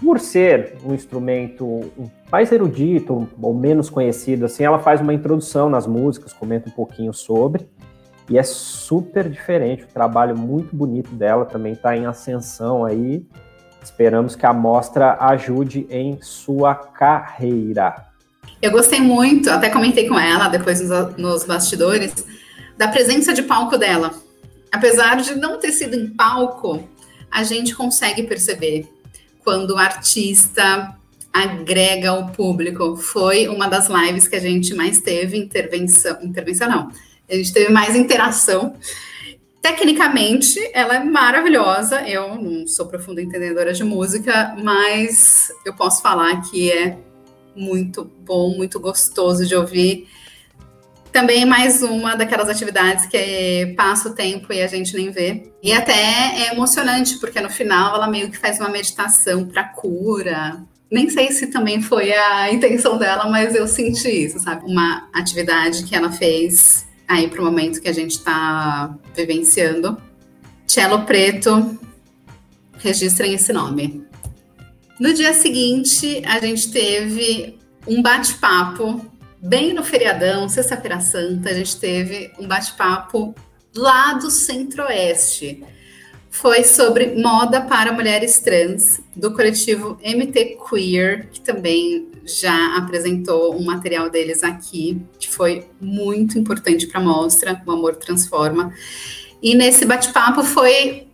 Por 0.00 0.20
ser 0.20 0.74
um 0.84 0.94
instrumento 0.94 1.90
mais 2.30 2.52
erudito 2.52 3.28
ou 3.40 3.54
menos 3.54 3.88
conhecido, 3.88 4.44
assim, 4.44 4.64
ela 4.64 4.78
faz 4.78 5.00
uma 5.00 5.14
introdução 5.14 5.70
nas 5.70 5.86
músicas, 5.86 6.32
comenta 6.32 6.68
um 6.68 6.72
pouquinho 6.72 7.14
sobre, 7.14 7.66
e 8.28 8.36
é 8.36 8.42
super 8.42 9.28
diferente, 9.28 9.84
o 9.84 9.88
trabalho 9.88 10.36
muito 10.36 10.74
bonito 10.74 11.14
dela 11.14 11.44
também 11.44 11.72
está 11.72 11.96
em 11.96 12.06
ascensão 12.06 12.84
aí. 12.84 13.24
Esperamos 13.82 14.34
que 14.34 14.44
a 14.44 14.52
mostra 14.52 15.16
ajude 15.20 15.86
em 15.88 16.20
sua 16.20 16.74
carreira. 16.74 17.94
Eu 18.60 18.72
gostei 18.72 19.00
muito, 19.00 19.48
até 19.48 19.70
comentei 19.70 20.08
com 20.08 20.18
ela 20.18 20.48
depois 20.48 20.80
nos, 21.16 21.44
bastidores, 21.44 22.26
da 22.76 22.88
presença 22.88 23.32
de 23.32 23.44
palco 23.44 23.78
dela. 23.78 24.12
Apesar 24.72 25.16
de 25.16 25.36
não 25.36 25.60
ter 25.60 25.70
sido 25.70 25.94
em 25.94 26.08
palco, 26.08 26.82
a 27.36 27.42
gente 27.42 27.74
consegue 27.74 28.22
perceber 28.22 28.88
quando 29.44 29.72
o 29.72 29.76
artista 29.76 30.96
agrega 31.30 32.14
o 32.14 32.30
público. 32.30 32.96
Foi 32.96 33.46
uma 33.46 33.68
das 33.68 33.88
lives 33.88 34.26
que 34.26 34.36
a 34.36 34.40
gente 34.40 34.74
mais 34.74 35.02
teve 35.02 35.36
intervenção, 35.36 36.16
intervenção 36.22 36.66
não, 36.66 36.90
a 37.28 37.34
gente 37.34 37.52
teve 37.52 37.70
mais 37.70 37.94
interação. 37.94 38.74
Tecnicamente, 39.60 40.58
ela 40.72 40.96
é 40.96 41.04
maravilhosa. 41.04 42.08
Eu 42.08 42.36
não 42.36 42.66
sou 42.66 42.86
profunda 42.86 43.20
entendedora 43.20 43.74
de 43.74 43.84
música, 43.84 44.56
mas 44.62 45.52
eu 45.66 45.74
posso 45.74 46.00
falar 46.00 46.40
que 46.40 46.72
é 46.72 46.96
muito 47.54 48.10
bom, 48.24 48.56
muito 48.56 48.80
gostoso 48.80 49.44
de 49.44 49.54
ouvir. 49.54 50.08
Também 51.16 51.44
é 51.44 51.46
mais 51.46 51.82
uma 51.82 52.14
daquelas 52.14 52.46
atividades 52.46 53.06
que 53.06 53.72
passa 53.74 54.10
o 54.10 54.14
tempo 54.14 54.52
e 54.52 54.60
a 54.60 54.66
gente 54.66 54.94
nem 54.94 55.10
vê. 55.10 55.50
E 55.62 55.72
até 55.72 55.94
é 55.94 56.52
emocionante, 56.52 57.16
porque 57.18 57.40
no 57.40 57.48
final 57.48 57.94
ela 57.94 58.06
meio 58.06 58.30
que 58.30 58.36
faz 58.36 58.60
uma 58.60 58.68
meditação 58.68 59.46
para 59.46 59.64
cura. 59.64 60.62
Nem 60.92 61.08
sei 61.08 61.32
se 61.32 61.46
também 61.46 61.80
foi 61.80 62.12
a 62.12 62.52
intenção 62.52 62.98
dela, 62.98 63.30
mas 63.30 63.54
eu 63.54 63.66
senti 63.66 64.26
isso, 64.26 64.38
sabe? 64.40 64.70
Uma 64.70 65.08
atividade 65.10 65.84
que 65.84 65.96
ela 65.96 66.12
fez 66.12 66.86
aí 67.08 67.28
para 67.28 67.40
o 67.40 67.44
momento 67.46 67.80
que 67.80 67.88
a 67.88 67.94
gente 67.94 68.10
está 68.10 68.94
vivenciando. 69.14 69.96
Cello 70.66 71.06
Preto, 71.06 71.78
registrem 72.76 73.32
esse 73.32 73.54
nome. 73.54 74.04
No 75.00 75.14
dia 75.14 75.32
seguinte, 75.32 76.22
a 76.26 76.38
gente 76.40 76.70
teve 76.70 77.58
um 77.86 78.02
bate-papo, 78.02 79.15
bem 79.46 79.72
no 79.72 79.84
feriadão, 79.84 80.48
Sexta-feira 80.48 81.00
Santa, 81.00 81.50
a 81.50 81.54
gente 81.54 81.76
teve 81.76 82.32
um 82.38 82.48
bate-papo 82.48 83.32
lá 83.74 84.14
do 84.14 84.28
Centro-Oeste. 84.28 85.62
Foi 86.28 86.64
sobre 86.64 87.14
moda 87.14 87.60
para 87.60 87.92
mulheres 87.92 88.40
trans, 88.40 89.00
do 89.14 89.32
coletivo 89.32 89.98
MT 90.04 90.58
Queer, 90.68 91.28
que 91.30 91.40
também 91.40 92.08
já 92.24 92.76
apresentou 92.76 93.56
um 93.56 93.64
material 93.64 94.10
deles 94.10 94.42
aqui, 94.42 95.00
que 95.18 95.30
foi 95.30 95.64
muito 95.80 96.36
importante 96.36 96.86
para 96.88 97.00
a 97.00 97.04
mostra, 97.04 97.62
O 97.64 97.70
Amor 97.70 97.94
Transforma. 97.94 98.74
E 99.40 99.54
nesse 99.54 99.84
bate-papo 99.84 100.42
foi 100.42 101.05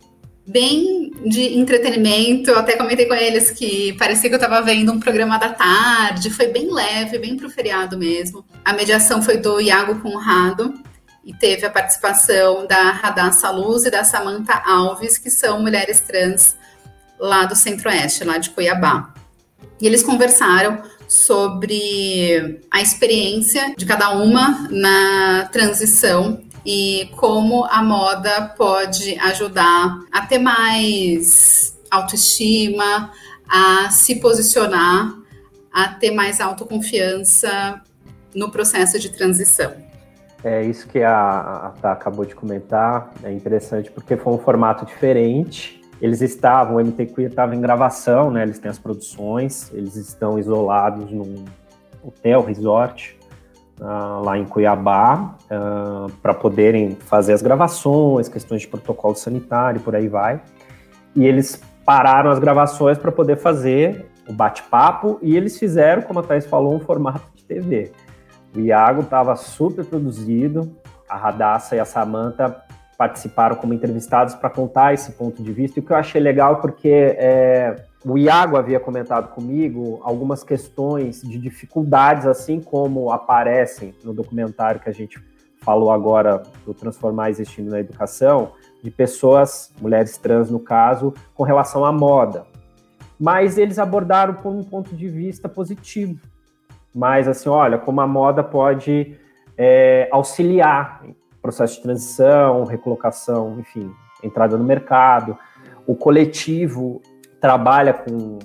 bem 0.45 1.11
de 1.25 1.57
entretenimento. 1.57 2.51
Eu 2.51 2.59
até 2.59 2.75
comentei 2.75 3.05
com 3.05 3.13
eles 3.13 3.51
que 3.51 3.93
parecia 3.93 4.29
que 4.29 4.35
eu 4.35 4.39
estava 4.39 4.61
vendo 4.61 4.91
um 4.91 4.99
programa 4.99 5.37
da 5.37 5.49
tarde. 5.49 6.29
Foi 6.29 6.47
bem 6.47 6.71
leve, 6.71 7.17
bem 7.17 7.37
pro 7.37 7.49
feriado 7.49 7.97
mesmo. 7.97 8.45
A 8.63 8.73
mediação 8.73 9.21
foi 9.21 9.37
do 9.37 9.59
Iago 9.59 9.99
Conrado 9.99 10.73
e 11.23 11.33
teve 11.33 11.65
a 11.65 11.69
participação 11.69 12.67
da 12.67 12.91
Radassa 12.91 13.49
Luz 13.49 13.85
e 13.85 13.91
da 13.91 14.03
Samantha 14.03 14.61
Alves, 14.65 15.17
que 15.17 15.29
são 15.29 15.61
mulheres 15.61 16.01
trans 16.01 16.57
lá 17.17 17.45
do 17.45 17.55
Centro-Oeste, 17.55 18.25
lá 18.25 18.37
de 18.37 18.49
Cuiabá. 18.49 19.13
E 19.79 19.87
eles 19.87 20.03
conversaram 20.03 20.83
sobre 21.07 22.59
a 22.71 22.81
experiência 22.81 23.73
de 23.77 23.85
cada 23.85 24.11
uma 24.11 24.67
na 24.69 25.47
transição 25.51 26.42
e 26.65 27.09
como 27.17 27.65
a 27.65 27.81
moda 27.81 28.53
pode 28.57 29.17
ajudar 29.19 29.99
a 30.11 30.25
ter 30.25 30.39
mais 30.39 31.77
autoestima, 31.91 33.11
a 33.49 33.89
se 33.89 34.15
posicionar, 34.15 35.13
a 35.71 35.87
ter 35.89 36.11
mais 36.11 36.39
autoconfiança 36.39 37.81
no 38.33 38.49
processo 38.49 38.99
de 38.99 39.09
transição. 39.09 39.73
É 40.43 40.61
isso 40.61 40.87
que 40.87 41.01
a, 41.01 41.39
a 41.39 41.73
Tá 41.81 41.91
acabou 41.93 42.25
de 42.25 42.35
comentar, 42.35 43.11
é 43.23 43.31
interessante 43.31 43.89
porque 43.89 44.17
foi 44.17 44.33
um 44.33 44.37
formato 44.37 44.85
diferente. 44.85 45.81
Eles 46.01 46.21
estavam, 46.21 46.75
o 46.75 46.83
MT 46.83 47.05
Queer 47.07 47.29
estava 47.29 47.55
em 47.55 47.61
gravação, 47.61 48.29
né? 48.29 48.43
Eles 48.43 48.59
têm 48.59 48.69
as 48.69 48.77
produções, 48.77 49.71
eles 49.73 49.95
estão 49.95 50.37
isolados 50.37 51.09
num 51.11 51.45
hotel, 52.03 52.43
resort, 52.43 53.17
uh, 53.79 54.23
lá 54.23 54.37
em 54.37 54.45
Cuiabá 54.45 55.35
uh, 55.49 55.53
ah, 55.53 56.07
para 56.21 56.33
poderem 56.33 56.95
fazer 56.95 57.33
as 57.33 57.41
gravações, 57.41 58.27
questões 58.27 58.61
de 58.61 58.67
protocolo 58.67 59.15
sanitário, 59.15 59.81
por 59.81 59.95
aí 59.95 60.07
vai. 60.07 60.41
E 61.15 61.25
eles 61.25 61.61
pararam 61.85 62.29
as 62.29 62.39
gravações 62.39 62.97
para 62.97 63.11
poder 63.11 63.37
fazer 63.37 64.05
o 64.27 64.33
bate-papo 64.33 65.19
e 65.21 65.35
eles 65.35 65.57
fizeram, 65.59 66.01
como 66.01 66.19
a 66.19 66.23
Thais 66.23 66.45
falou, 66.45 66.75
um 66.75 66.79
formato 66.79 67.25
de 67.35 67.43
TV. 67.43 67.91
O 68.55 68.59
Iago 68.59 69.01
estava 69.01 69.35
super 69.35 69.83
produzido, 69.85 70.75
a 71.09 71.17
Radassa 71.17 71.75
e 71.75 71.79
a 71.79 71.85
Samanta 71.85 72.63
participaram 72.97 73.55
como 73.55 73.73
entrevistados 73.73 74.35
para 74.35 74.49
contar 74.49 74.93
esse 74.93 75.11
ponto 75.13 75.43
de 75.43 75.51
vista, 75.51 75.79
e 75.79 75.83
o 75.83 75.85
que 75.85 75.91
eu 75.91 75.97
achei 75.97 76.21
legal 76.21 76.57
porque 76.57 77.15
é, 77.17 77.75
o 78.05 78.17
Iago 78.17 78.57
havia 78.57 78.79
comentado 78.79 79.29
comigo 79.33 79.99
algumas 80.03 80.43
questões 80.43 81.21
de 81.21 81.37
dificuldades, 81.37 82.25
assim 82.25 82.59
como 82.59 83.11
aparecem 83.11 83.93
no 84.03 84.13
documentário 84.13 84.81
que 84.81 84.89
a 84.89 84.93
gente 84.93 85.23
falou 85.61 85.91
agora 85.91 86.43
do 86.65 86.73
Transformar 86.73 87.29
Existindo 87.29 87.71
na 87.71 87.79
Educação, 87.79 88.51
de 88.83 88.91
pessoas, 88.91 89.71
mulheres 89.81 90.17
trans 90.17 90.49
no 90.49 90.59
caso, 90.59 91.13
com 91.33 91.43
relação 91.43 91.85
à 91.85 91.91
moda. 91.91 92.45
Mas 93.17 93.57
eles 93.57 93.79
abordaram 93.79 94.33
por 94.33 94.51
um 94.51 94.63
ponto 94.63 94.93
de 94.93 95.07
vista 95.07 95.47
positivo. 95.47 96.19
Mas 96.93 97.27
assim, 97.27 97.47
olha, 97.47 97.77
como 97.77 98.01
a 98.01 98.07
moda 98.07 98.43
pode 98.43 99.17
é, 99.57 100.09
auxiliar 100.11 101.01
processo 101.41 101.75
de 101.75 101.83
transição, 101.83 102.65
recolocação, 102.65 103.59
enfim, 103.59 103.91
entrada 104.23 104.57
no 104.57 104.63
mercado 104.63 105.37
o 105.85 105.95
coletivo 105.95 107.01
trabalha 107.43 107.93
com 107.93 108.39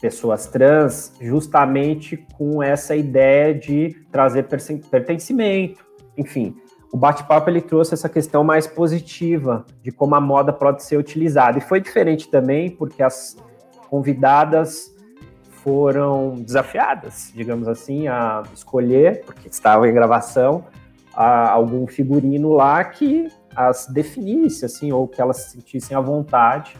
pessoas 0.00 0.46
trans 0.46 1.12
justamente 1.20 2.16
com 2.38 2.62
essa 2.62 2.94
ideia 2.94 3.52
de 3.52 3.96
trazer 4.12 4.44
pertencimento, 4.44 5.84
enfim. 6.16 6.54
O 6.92 6.96
bate-papo 6.96 7.50
ele 7.50 7.60
trouxe 7.60 7.94
essa 7.94 8.08
questão 8.08 8.44
mais 8.44 8.64
positiva 8.64 9.66
de 9.82 9.90
como 9.90 10.14
a 10.14 10.20
moda 10.20 10.52
pode 10.52 10.84
ser 10.84 10.96
utilizada. 10.96 11.58
E 11.58 11.60
foi 11.60 11.80
diferente 11.80 12.28
também 12.28 12.70
porque 12.70 13.02
as 13.02 13.36
convidadas 13.90 14.94
foram 15.64 16.36
desafiadas, 16.36 17.32
digamos 17.34 17.66
assim, 17.66 18.06
a 18.06 18.44
escolher, 18.54 19.24
porque 19.24 19.48
estavam 19.48 19.84
em 19.84 19.92
gravação, 19.92 20.64
algum 21.12 21.88
figurino 21.88 22.52
lá 22.52 22.84
que 22.84 23.26
as 23.56 23.88
definisse, 23.88 24.64
assim, 24.64 24.92
ou 24.92 25.08
que 25.08 25.20
elas 25.20 25.38
se 25.38 25.50
sentissem 25.50 25.96
à 25.96 26.00
vontade, 26.00 26.76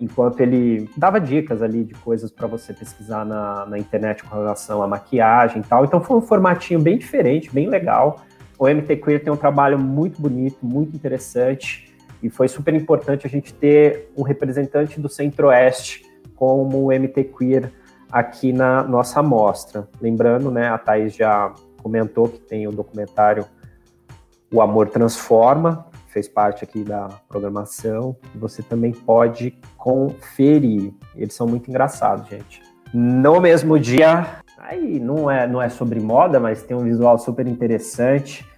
enquanto 0.00 0.40
ele 0.40 0.90
dava 0.96 1.20
dicas 1.20 1.62
ali 1.62 1.84
de 1.84 1.94
coisas 1.94 2.30
para 2.30 2.46
você 2.46 2.72
pesquisar 2.72 3.24
na, 3.24 3.66
na 3.66 3.78
internet 3.78 4.22
com 4.22 4.34
relação 4.34 4.82
à 4.82 4.86
maquiagem 4.86 5.60
e 5.60 5.64
tal. 5.64 5.84
Então 5.84 6.00
foi 6.00 6.16
um 6.16 6.20
formatinho 6.20 6.80
bem 6.80 6.98
diferente, 6.98 7.50
bem 7.52 7.68
legal. 7.68 8.20
O 8.58 8.66
MT 8.66 8.96
Queer 8.96 9.22
tem 9.22 9.32
um 9.32 9.36
trabalho 9.36 9.78
muito 9.78 10.20
bonito, 10.20 10.58
muito 10.62 10.94
interessante, 10.96 11.94
e 12.22 12.30
foi 12.30 12.48
super 12.48 12.74
importante 12.74 13.26
a 13.26 13.30
gente 13.30 13.52
ter 13.52 14.10
um 14.16 14.22
representante 14.22 15.00
do 15.00 15.08
Centro-Oeste 15.08 16.04
como 16.34 16.86
o 16.86 16.86
MT 16.88 17.24
Queer 17.24 17.72
aqui 18.10 18.52
na 18.52 18.82
nossa 18.82 19.20
amostra. 19.20 19.88
Lembrando, 20.00 20.50
né, 20.50 20.68
a 20.68 20.78
Thais 20.78 21.14
já 21.14 21.52
comentou 21.82 22.28
que 22.28 22.38
tem 22.38 22.66
o 22.66 22.72
documentário 22.72 23.44
O 24.52 24.60
Amor 24.60 24.88
Transforma, 24.88 25.85
fez 26.16 26.28
parte 26.28 26.64
aqui 26.64 26.82
da 26.82 27.08
programação, 27.28 28.16
você 28.34 28.62
também 28.62 28.90
pode 28.90 29.50
conferir. 29.76 30.94
Eles 31.14 31.34
são 31.34 31.46
muito 31.46 31.68
engraçados, 31.68 32.26
gente. 32.26 32.62
No 32.94 33.38
mesmo 33.38 33.78
dia, 33.78 34.26
aí 34.56 34.98
não 34.98 35.30
é, 35.30 35.46
não 35.46 35.60
é 35.60 35.68
sobre 35.68 36.00
moda, 36.00 36.40
mas 36.40 36.62
tem 36.62 36.74
um 36.74 36.84
visual 36.84 37.18
super 37.18 37.46
interessante. 37.46 38.48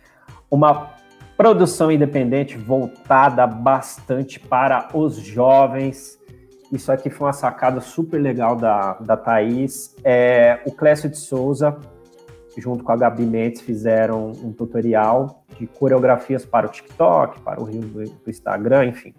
Uma 0.49 0.95
produção 1.37 1.91
independente 1.91 2.57
voltada 2.57 3.45
bastante 3.45 4.39
para 4.39 4.91
os 4.95 5.17
jovens. 5.17 6.17
Isso 6.71 6.93
aqui 6.93 7.11
foi 7.11 7.27
uma 7.27 7.33
sacada 7.33 7.81
super 7.81 8.19
legal 8.19 8.55
da, 8.55 8.93
da 9.01 9.17
Thaís. 9.17 9.97
É, 10.05 10.61
o 10.65 10.71
Clécio 10.71 11.11
de 11.11 11.19
Souza 11.19 11.77
junto 12.61 12.85
com 12.85 12.93
a 12.93 12.97
Gabi 12.97 13.25
Mendes, 13.25 13.61
fizeram 13.61 14.33
um 14.43 14.53
tutorial 14.53 15.45
de 15.59 15.67
coreografias 15.67 16.45
para 16.45 16.67
o 16.67 16.71
TikTok, 16.71 17.41
para 17.41 17.61
o 17.61 17.65
Rio 17.65 17.83
do, 17.83 18.31
Instagram, 18.31 18.87
enfim. 18.87 19.15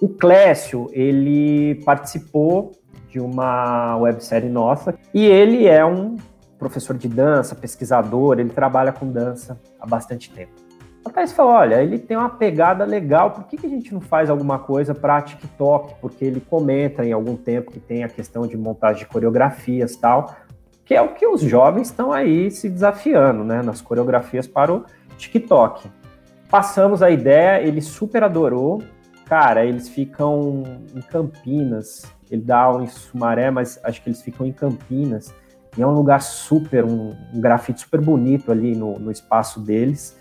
O 0.00 0.08
Clécio, 0.08 0.88
ele 0.92 1.76
participou 1.84 2.72
de 3.08 3.20
uma 3.20 3.96
websérie 3.96 4.50
nossa 4.50 4.94
e 5.12 5.24
ele 5.24 5.66
é 5.66 5.84
um 5.84 6.16
professor 6.58 6.96
de 6.96 7.08
dança, 7.08 7.54
pesquisador, 7.54 8.38
ele 8.38 8.50
trabalha 8.50 8.92
com 8.92 9.10
dança 9.10 9.60
há 9.80 9.86
bastante 9.86 10.30
tempo. 10.30 10.52
A 11.04 11.10
Thais 11.10 11.32
falou, 11.32 11.52
olha, 11.52 11.82
ele 11.82 11.98
tem 11.98 12.16
uma 12.16 12.30
pegada 12.30 12.82
legal, 12.84 13.30
por 13.30 13.44
que, 13.44 13.58
que 13.58 13.66
a 13.66 13.68
gente 13.68 13.92
não 13.92 14.00
faz 14.00 14.30
alguma 14.30 14.58
coisa 14.58 14.94
para 14.94 15.20
TikTok? 15.20 15.96
Porque 16.00 16.24
ele 16.24 16.40
comenta 16.40 17.04
em 17.04 17.12
algum 17.12 17.36
tempo 17.36 17.70
que 17.70 17.78
tem 17.78 18.02
a 18.02 18.08
questão 18.08 18.46
de 18.46 18.56
montagem 18.56 19.02
de 19.02 19.10
coreografias 19.10 19.96
tal 19.96 20.34
que 20.84 20.94
é 20.94 21.00
o 21.00 21.14
que 21.14 21.26
os 21.26 21.40
jovens 21.40 21.88
estão 21.88 22.12
aí 22.12 22.50
se 22.50 22.68
desafiando, 22.68 23.42
né, 23.42 23.62
nas 23.62 23.80
coreografias 23.80 24.46
para 24.46 24.72
o 24.72 24.84
TikTok. 25.16 25.88
Passamos 26.50 27.02
a 27.02 27.10
ideia, 27.10 27.62
ele 27.62 27.80
super 27.80 28.22
adorou. 28.22 28.82
Cara, 29.24 29.64
eles 29.64 29.88
ficam 29.88 30.62
em 30.94 31.00
Campinas, 31.00 32.04
ele 32.30 32.42
dá 32.42 32.58
aula 32.58 32.84
em 32.84 32.86
Sumaré, 32.86 33.50
mas 33.50 33.80
acho 33.82 34.02
que 34.02 34.08
eles 34.10 34.20
ficam 34.20 34.46
em 34.46 34.52
Campinas. 34.52 35.34
E 35.76 35.82
é 35.82 35.86
um 35.86 35.94
lugar 35.94 36.20
super, 36.20 36.84
um, 36.84 37.14
um 37.32 37.40
grafite 37.40 37.80
super 37.80 38.00
bonito 38.00 38.52
ali 38.52 38.76
no, 38.76 38.98
no 38.98 39.10
espaço 39.10 39.58
deles. 39.60 40.16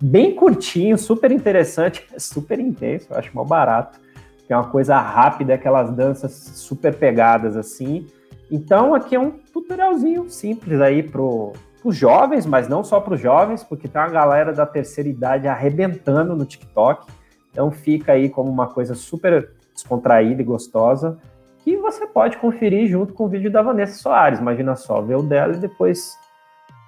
Bem 0.00 0.34
curtinho, 0.34 0.98
super 0.98 1.32
interessante, 1.32 2.06
super 2.18 2.60
intenso, 2.60 3.06
eu 3.10 3.16
acho 3.16 3.34
mal 3.34 3.46
barato. 3.46 3.98
Que 4.46 4.52
é 4.52 4.56
uma 4.56 4.68
coisa 4.68 4.98
rápida, 4.98 5.54
aquelas 5.54 5.90
danças 5.90 6.32
super 6.32 6.94
pegadas 6.94 7.56
assim 7.56 8.06
então, 8.50 8.94
aqui 8.94 9.16
é 9.16 9.20
um 9.20 9.30
tutorialzinho 9.30 10.28
simples 10.28 10.80
aí 10.80 11.02
para 11.02 11.22
os 11.22 11.96
jovens, 11.96 12.46
mas 12.46 12.68
não 12.68 12.84
só 12.84 13.00
para 13.00 13.14
os 13.14 13.20
jovens, 13.20 13.62
porque 13.62 13.88
tem 13.88 14.00
uma 14.00 14.10
galera 14.10 14.52
da 14.52 14.66
terceira 14.66 15.08
idade 15.08 15.48
arrebentando 15.48 16.36
no 16.36 16.44
TikTok. 16.44 17.06
Então, 17.50 17.70
fica 17.70 18.12
aí 18.12 18.28
como 18.28 18.50
uma 18.50 18.66
coisa 18.66 18.94
super 18.94 19.50
descontraída 19.72 20.42
e 20.42 20.44
gostosa, 20.44 21.18
que 21.58 21.76
você 21.76 22.06
pode 22.06 22.36
conferir 22.36 22.88
junto 22.88 23.14
com 23.14 23.24
o 23.24 23.28
vídeo 23.28 23.50
da 23.50 23.62
Vanessa 23.62 23.98
Soares. 23.98 24.38
Imagina 24.38 24.76
só, 24.76 25.00
vê 25.00 25.14
o 25.14 25.22
dela 25.22 25.54
e 25.54 25.58
depois 25.58 26.16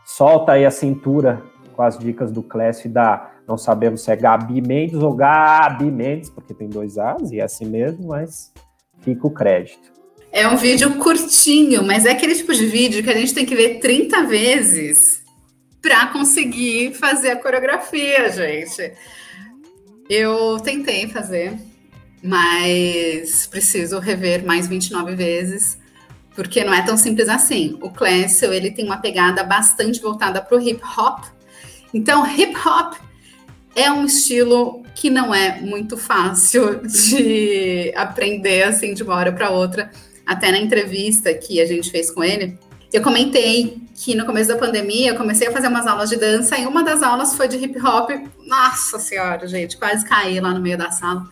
solta 0.05 0.53
aí 0.53 0.67
a 0.67 0.71
cintura 0.71 1.43
com 1.75 1.83
as 1.83 1.99
dicas 1.99 2.31
do 2.31 2.43
Clécio 2.43 2.89
e 2.89 2.93
da. 2.93 3.31
Não 3.47 3.57
sabemos 3.57 4.03
se 4.03 4.11
é 4.11 4.17
Gabi 4.17 4.61
Mendes 4.61 5.01
ou 5.01 5.15
Gabi 5.15 5.91
Mendes, 5.91 6.29
porque 6.29 6.53
tem 6.53 6.69
dois 6.69 6.99
As 6.99 7.31
e 7.31 7.39
é 7.39 7.45
assim 7.45 7.67
mesmo, 7.67 8.09
mas 8.09 8.53
fica 9.01 9.27
o 9.27 9.31
crédito. 9.31 9.93
É 10.33 10.47
um 10.49 10.57
vídeo 10.57 10.97
curtinho, 10.97 11.83
mas 11.83 12.05
é 12.05 12.11
aquele 12.11 12.35
tipo 12.35 12.53
de 12.53 12.67
vídeo 12.67 13.03
que 13.03 13.11
a 13.11 13.17
gente 13.17 13.33
tem 13.33 13.47
que 13.47 13.55
ver 13.55 13.79
30 13.79 14.25
vezes 14.25 15.23
para 15.81 16.07
conseguir 16.07 16.95
fazer 16.95 17.31
a 17.31 17.37
coreografia, 17.37 18.31
gente. 18.31 18.93
Eu 20.11 20.59
tentei 20.61 21.09
fazer, 21.09 21.55
mas 22.23 23.47
preciso 23.47 23.99
rever 23.99 24.45
mais 24.45 24.67
29 24.67 25.15
vezes, 25.15 25.79
porque 26.35 26.65
não 26.65 26.75
é 26.75 26.83
tão 26.83 26.97
simples 26.97 27.29
assim. 27.29 27.79
O 27.81 27.91
Clécio, 27.91 28.53
ele 28.53 28.71
tem 28.71 28.85
uma 28.85 28.99
pegada 28.99 29.43
bastante 29.43 30.01
voltada 30.01 30.43
para 30.43 30.57
o 30.57 30.61
hip 30.61 30.83
hop. 30.99 31.25
Então, 31.95 32.27
hip 32.27 32.55
hop 32.67 32.95
é 33.75 33.91
um 33.91 34.05
estilo 34.05 34.83
que 34.95 35.09
não 35.09 35.35
é 35.35 35.61
muito 35.61 35.97
fácil 35.97 36.81
de 36.87 37.93
aprender 37.95 38.65
assim 38.65 38.93
de 38.93 39.03
uma 39.03 39.15
hora 39.15 39.33
para 39.33 39.51
outra 39.51 39.91
até 40.27 40.51
na 40.51 40.59
entrevista 40.59 41.33
que 41.33 41.61
a 41.61 41.67
gente 41.67 41.91
fez 41.91 42.11
com 42.11 42.25
ele, 42.25 42.59
eu 42.93 43.03
comentei 43.03 43.79
que 43.95 44.15
no 44.15 44.25
começo 44.25 44.49
da 44.49 44.57
pandemia 44.57 45.11
eu 45.11 45.17
comecei 45.17 45.49
a 45.49 45.53
fazer 45.53 45.69
umas 45.69 45.87
aulas 45.87 46.09
de 46.09 46.17
dança 46.17 46.59
e 46.59 46.67
uma 46.67 46.83
das 46.83 47.03
aulas 47.03 47.35
foi 47.35 47.49
de 47.49 47.57
hip 47.57 47.79
hop. 47.81 48.11
Nossa 48.47 48.99
senhora, 48.99 49.47
gente, 49.47 49.77
quase 49.77 50.05
caí 50.05 50.41
lá 50.41 50.53
no 50.53 50.61
meio 50.61 50.79
da 50.79 50.91
sala. 50.91 51.25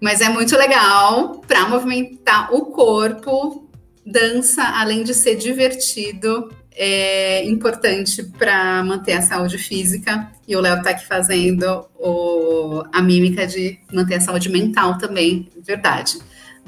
Mas 0.00 0.20
é 0.20 0.28
muito 0.28 0.56
legal 0.56 1.40
para 1.46 1.68
movimentar 1.68 2.52
o 2.54 2.66
corpo. 2.66 3.68
Dança, 4.04 4.62
além 4.62 5.04
de 5.04 5.12
ser 5.12 5.36
divertido, 5.36 6.50
é 6.72 7.44
importante 7.44 8.22
para 8.22 8.82
manter 8.82 9.12
a 9.12 9.22
saúde 9.22 9.58
física. 9.58 10.30
E 10.48 10.56
o 10.56 10.60
Léo 10.60 10.78
está 10.78 10.90
aqui 10.90 11.06
fazendo 11.06 11.86
o, 11.98 12.82
a 12.92 13.02
mímica 13.02 13.46
de 13.46 13.78
manter 13.92 14.14
a 14.14 14.20
saúde 14.20 14.48
mental 14.48 14.96
também, 14.96 15.48
verdade. 15.62 16.18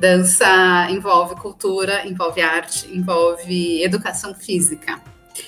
Dança 0.03 0.91
envolve 0.91 1.37
cultura, 1.37 2.05
envolve 2.05 2.41
arte, 2.41 2.93
envolve 2.93 3.85
educação 3.85 4.35
física. 4.35 5.01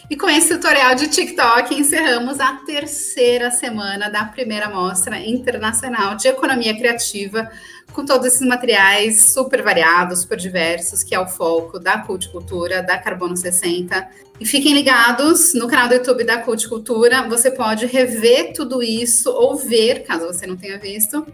E 0.09 0.17
com 0.17 0.31
esse 0.31 0.55
tutorial 0.55 0.95
de 0.95 1.09
TikTok, 1.09 1.75
encerramos 1.75 2.39
a 2.39 2.53
terceira 2.65 3.51
semana 3.51 4.09
da 4.09 4.25
primeira 4.25 4.71
Mostra 4.71 5.19
Internacional 5.19 6.15
de 6.15 6.29
Economia 6.29 6.73
Criativa, 6.73 7.51
com 7.93 8.05
todos 8.05 8.29
esses 8.29 8.47
materiais 8.47 9.23
super 9.23 9.61
variados, 9.61 10.21
super 10.21 10.39
diversos, 10.39 11.03
que 11.03 11.17
é 11.17 11.19
o 11.19 11.27
foco 11.27 11.81
da 11.81 11.99
Culticultura, 11.99 12.81
da 12.81 12.97
Carbono 12.97 13.37
60. 13.37 14.09
E 14.39 14.47
fiquem 14.47 14.73
ligados 14.73 15.53
no 15.55 15.67
canal 15.67 15.89
do 15.89 15.95
YouTube 15.95 16.23
da 16.23 16.39
Culticultura, 16.39 17.29
você 17.29 17.51
pode 17.51 17.87
rever 17.87 18.53
tudo 18.53 18.85
isso 18.85 19.33
ou 19.33 19.57
ver, 19.57 20.05
caso 20.05 20.29
você 20.29 20.47
não 20.47 20.57
tenha 20.57 20.79
visto, 20.79 21.27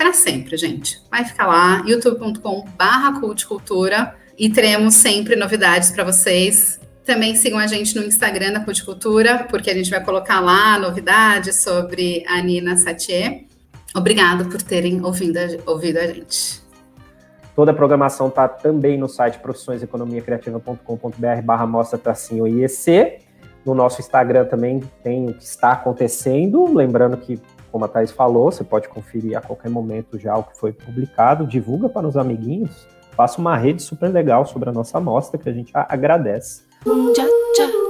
para 0.00 0.12
sempre, 0.14 0.56
gente. 0.56 0.98
Vai 1.10 1.26
ficar 1.26 1.46
lá, 1.46 1.84
youtube.com/barra 1.86 3.20
culticultura 3.20 4.14
e 4.38 4.48
teremos 4.48 4.94
sempre 4.94 5.36
novidades 5.36 5.90
para 5.90 6.04
vocês. 6.04 6.80
Também 7.04 7.36
sigam 7.36 7.58
a 7.58 7.66
gente 7.66 7.94
no 7.94 8.02
Instagram 8.06 8.54
da 8.54 8.60
Culticultura, 8.60 9.46
porque 9.50 9.68
a 9.68 9.74
gente 9.74 9.90
vai 9.90 10.02
colocar 10.02 10.40
lá 10.40 10.78
novidades 10.78 11.62
sobre 11.62 12.24
a 12.26 12.40
Nina 12.40 12.78
Satier. 12.78 13.44
Obrigado 13.94 14.46
por 14.46 14.62
terem 14.62 15.04
ouvido 15.04 15.36
a, 15.36 15.42
ouvido 15.70 15.98
a 15.98 16.06
gente. 16.06 16.62
Toda 17.54 17.72
a 17.72 17.74
programação 17.74 18.28
está 18.28 18.48
também 18.48 18.96
no 18.96 19.06
site 19.06 19.38
profissõeseconomiacriativa.com.br 19.40 21.42
barra 21.44 21.66
mostra 21.66 21.98
tracinho 21.98 22.48
IEC. 22.48 23.18
No 23.66 23.74
nosso 23.74 24.00
Instagram 24.00 24.46
também 24.46 24.80
tem 25.02 25.28
o 25.28 25.34
que 25.34 25.44
está 25.44 25.72
acontecendo. 25.72 26.74
Lembrando 26.74 27.18
que 27.18 27.38
como 27.70 27.84
a 27.84 27.88
Thais 27.88 28.10
falou, 28.10 28.50
você 28.50 28.64
pode 28.64 28.88
conferir 28.88 29.36
a 29.36 29.40
qualquer 29.40 29.70
momento 29.70 30.18
já 30.18 30.36
o 30.36 30.44
que 30.44 30.56
foi 30.56 30.72
publicado, 30.72 31.46
divulga 31.46 31.88
para 31.88 32.06
os 32.06 32.16
amiguinhos, 32.16 32.86
faça 33.12 33.40
uma 33.40 33.56
rede 33.56 33.82
super 33.82 34.08
legal 34.08 34.46
sobre 34.46 34.68
a 34.68 34.72
nossa 34.72 34.98
amostra 34.98 35.38
que 35.38 35.48
a 35.48 35.52
gente 35.52 35.70
agradece. 35.74 36.62
Já 37.56 37.89